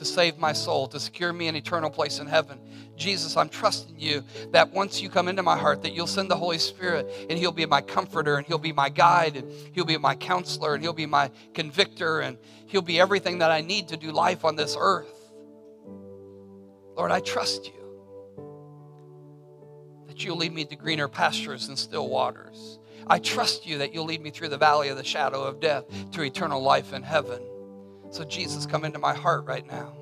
to 0.00 0.04
save 0.06 0.38
my 0.38 0.54
soul, 0.54 0.88
to 0.88 0.98
secure 0.98 1.30
me 1.30 1.46
an 1.46 1.54
eternal 1.54 1.90
place 1.90 2.20
in 2.20 2.26
heaven. 2.26 2.58
Jesus, 2.96 3.36
I'm 3.36 3.50
trusting 3.50 3.98
you 3.98 4.24
that 4.50 4.72
once 4.72 5.02
you 5.02 5.10
come 5.10 5.28
into 5.28 5.42
my 5.42 5.58
heart, 5.58 5.82
that 5.82 5.92
you'll 5.92 6.06
send 6.06 6.30
the 6.30 6.36
Holy 6.36 6.56
Spirit 6.56 7.06
and 7.28 7.38
he'll 7.38 7.52
be 7.52 7.66
my 7.66 7.82
comforter 7.82 8.38
and 8.38 8.46
he'll 8.46 8.56
be 8.56 8.72
my 8.72 8.88
guide 8.88 9.36
and 9.36 9.52
he'll 9.74 9.84
be 9.84 9.98
my 9.98 10.14
counselor 10.14 10.72
and 10.72 10.82
he'll 10.82 10.94
be 10.94 11.04
my 11.04 11.30
convictor 11.52 12.20
and 12.20 12.38
he'll 12.64 12.80
be 12.80 12.98
everything 12.98 13.40
that 13.40 13.50
I 13.50 13.60
need 13.60 13.88
to 13.88 13.98
do 13.98 14.10
life 14.10 14.42
on 14.42 14.56
this 14.56 14.74
earth. 14.78 15.30
Lord, 16.96 17.10
I 17.10 17.20
trust 17.20 17.66
you 17.66 17.74
that 20.06 20.24
you'll 20.24 20.38
lead 20.38 20.54
me 20.54 20.64
to 20.64 20.76
greener 20.76 21.08
pastures 21.08 21.68
and 21.68 21.78
still 21.78 22.08
waters. 22.08 22.78
I 23.06 23.18
trust 23.18 23.66
you 23.66 23.76
that 23.78 23.92
you'll 23.92 24.06
lead 24.06 24.22
me 24.22 24.30
through 24.30 24.48
the 24.48 24.56
valley 24.56 24.88
of 24.88 24.96
the 24.96 25.04
shadow 25.04 25.42
of 25.42 25.60
death 25.60 25.84
to 26.12 26.22
eternal 26.22 26.62
life 26.62 26.94
in 26.94 27.02
heaven. 27.02 27.42
So, 28.10 28.24
Jesus, 28.24 28.66
come 28.66 28.84
into 28.84 28.98
my 28.98 29.14
heart 29.14 29.46
right 29.46 29.66
now. 29.66 29.92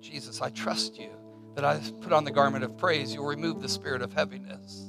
Jesus, 0.00 0.42
I 0.42 0.50
trust 0.50 0.98
you 0.98 1.10
that 1.54 1.64
I 1.64 1.80
put 2.00 2.12
on 2.12 2.24
the 2.24 2.30
garment 2.30 2.64
of 2.64 2.76
praise, 2.76 3.14
you'll 3.14 3.26
remove 3.26 3.62
the 3.62 3.68
spirit 3.68 4.02
of 4.02 4.12
heaviness. 4.12 4.84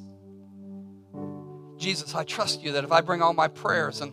Jesus, 1.78 2.14
I 2.14 2.24
trust 2.24 2.62
you 2.62 2.74
that 2.74 2.84
if 2.84 2.92
I 2.92 3.02
bring 3.02 3.22
all 3.22 3.34
my 3.34 3.48
prayers 3.48 4.02
and 4.02 4.12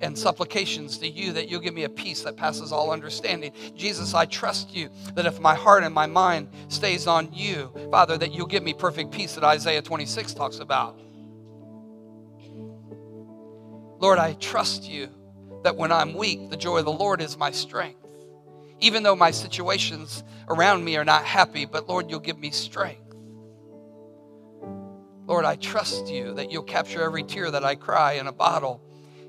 and 0.00 0.16
supplications 0.16 0.98
to 0.98 1.08
you 1.08 1.32
that 1.32 1.48
you'll 1.48 1.60
give 1.60 1.74
me 1.74 1.84
a 1.84 1.88
peace 1.88 2.22
that 2.22 2.36
passes 2.36 2.72
all 2.72 2.90
understanding. 2.90 3.52
Jesus, 3.74 4.14
I 4.14 4.26
trust 4.26 4.74
you 4.74 4.90
that 5.14 5.26
if 5.26 5.40
my 5.40 5.54
heart 5.54 5.84
and 5.84 5.94
my 5.94 6.06
mind 6.06 6.48
stays 6.68 7.06
on 7.06 7.32
you, 7.32 7.72
Father, 7.90 8.18
that 8.18 8.32
you'll 8.32 8.46
give 8.46 8.62
me 8.62 8.74
perfect 8.74 9.10
peace 9.10 9.34
that 9.34 9.44
Isaiah 9.44 9.82
26 9.82 10.34
talks 10.34 10.58
about. 10.58 11.00
Lord, 13.98 14.18
I 14.18 14.34
trust 14.34 14.88
you 14.88 15.08
that 15.66 15.76
when 15.76 15.90
I'm 15.90 16.14
weak, 16.14 16.48
the 16.48 16.56
joy 16.56 16.78
of 16.78 16.84
the 16.84 16.92
Lord 16.92 17.20
is 17.20 17.36
my 17.36 17.50
strength. 17.50 17.98
Even 18.78 19.02
though 19.02 19.16
my 19.16 19.32
situations 19.32 20.22
around 20.48 20.84
me 20.84 20.96
are 20.96 21.04
not 21.04 21.24
happy, 21.24 21.64
but 21.64 21.88
Lord, 21.88 22.08
you'll 22.08 22.20
give 22.20 22.38
me 22.38 22.52
strength. 22.52 23.02
Lord, 25.26 25.44
I 25.44 25.56
trust 25.56 26.06
you 26.06 26.34
that 26.34 26.52
you'll 26.52 26.62
capture 26.62 27.02
every 27.02 27.24
tear 27.24 27.50
that 27.50 27.64
I 27.64 27.74
cry 27.74 28.12
in 28.12 28.28
a 28.28 28.32
bottle. 28.32 28.80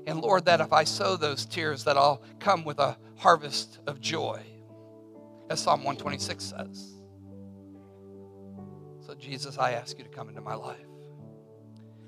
And 0.06 0.20
Lord, 0.20 0.44
that 0.44 0.60
if 0.60 0.72
I 0.72 0.84
sow 0.84 1.16
those 1.16 1.44
tears, 1.44 1.82
that 1.82 1.96
I'll 1.96 2.22
come 2.38 2.64
with 2.64 2.78
a 2.78 2.96
harvest 3.16 3.80
of 3.88 4.00
joy, 4.00 4.40
as 5.50 5.58
Psalm 5.58 5.80
126 5.80 6.44
says. 6.44 6.94
So, 9.04 9.16
Jesus, 9.16 9.58
I 9.58 9.72
ask 9.72 9.98
you 9.98 10.04
to 10.04 10.10
come 10.10 10.28
into 10.28 10.40
my 10.40 10.54
life. 10.54 10.86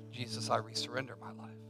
Jesus, 0.09 0.49
I 0.49 0.59
resurrender 0.59 1.19
my 1.19 1.33
life. 1.33 1.60